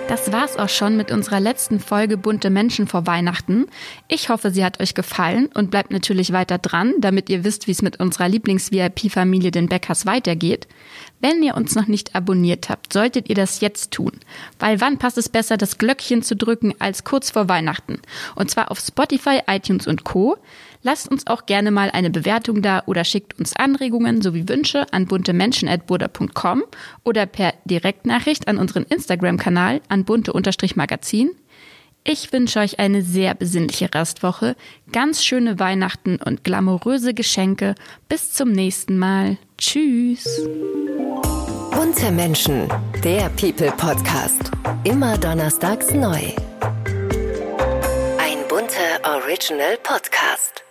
Das 0.07 0.31
war's 0.31 0.55
auch 0.57 0.69
schon 0.69 0.97
mit 0.97 1.11
unserer 1.11 1.39
letzten 1.39 1.79
Folge 1.79 2.15
Bunte 2.15 2.51
Menschen 2.51 2.85
vor 2.87 3.07
Weihnachten. 3.07 3.65
Ich 4.07 4.29
hoffe, 4.29 4.51
sie 4.51 4.63
hat 4.63 4.79
euch 4.79 4.93
gefallen 4.93 5.49
und 5.55 5.71
bleibt 5.71 5.89
natürlich 5.89 6.31
weiter 6.31 6.59
dran, 6.59 6.93
damit 6.99 7.27
ihr 7.29 7.43
wisst, 7.43 7.65
wie 7.65 7.71
es 7.71 7.81
mit 7.81 7.99
unserer 7.99 8.29
Lieblings-VIP-Familie 8.29 9.49
den 9.49 9.67
Bäckers 9.67 10.05
weitergeht. 10.05 10.67
Wenn 11.21 11.41
ihr 11.41 11.55
uns 11.55 11.73
noch 11.73 11.87
nicht 11.87 12.13
abonniert 12.13 12.69
habt, 12.69 12.93
solltet 12.93 13.29
ihr 13.29 13.35
das 13.35 13.61
jetzt 13.61 13.91
tun. 13.91 14.11
Weil 14.59 14.79
wann 14.79 14.99
passt 14.99 15.17
es 15.17 15.27
besser, 15.27 15.57
das 15.57 15.79
Glöckchen 15.79 16.21
zu 16.21 16.35
drücken 16.35 16.75
als 16.77 17.03
kurz 17.03 17.31
vor 17.31 17.49
Weihnachten? 17.49 17.99
Und 18.35 18.51
zwar 18.51 18.69
auf 18.69 18.79
Spotify, 18.79 19.39
iTunes 19.47 19.87
und 19.87 20.03
Co. 20.03 20.37
Lasst 20.85 21.09
uns 21.09 21.25
auch 21.25 21.47
gerne 21.47 21.71
mal 21.71 21.89
eine 21.89 22.11
Bewertung 22.11 22.61
da 22.61 22.83
oder 22.85 23.03
schickt 23.05 23.39
uns 23.39 23.55
Anregungen 23.55 24.21
sowie 24.21 24.47
Wünsche 24.47 24.85
an 24.93 25.07
buntemenschen.burda.com 25.07 26.63
oder 27.03 27.25
per 27.25 27.55
Direktnachricht 27.65 28.47
an 28.47 28.59
unseren 28.59 28.83
Instagram-Kanal 28.83 29.81
an 29.89 30.05
bunte-magazin. 30.05 31.31
Ich 32.03 32.31
wünsche 32.31 32.59
euch 32.59 32.77
eine 32.77 33.01
sehr 33.01 33.33
besinnliche 33.33 33.91
Restwoche, 33.95 34.55
ganz 34.91 35.25
schöne 35.25 35.57
Weihnachten 35.57 36.17
und 36.23 36.43
glamouröse 36.43 37.15
Geschenke. 37.15 37.73
Bis 38.07 38.31
zum 38.31 38.51
nächsten 38.51 38.99
Mal. 38.99 39.37
Tschüss. 39.57 40.47
Bunte 41.71 42.11
Menschen, 42.11 42.69
der 43.03 43.29
People 43.29 43.71
Podcast. 43.71 44.51
Immer 44.83 45.17
donnerstags 45.17 45.91
neu. 45.95 46.19
Ein 48.19 48.37
bunter 48.47 49.15
Original 49.15 49.79
Podcast. 49.81 50.64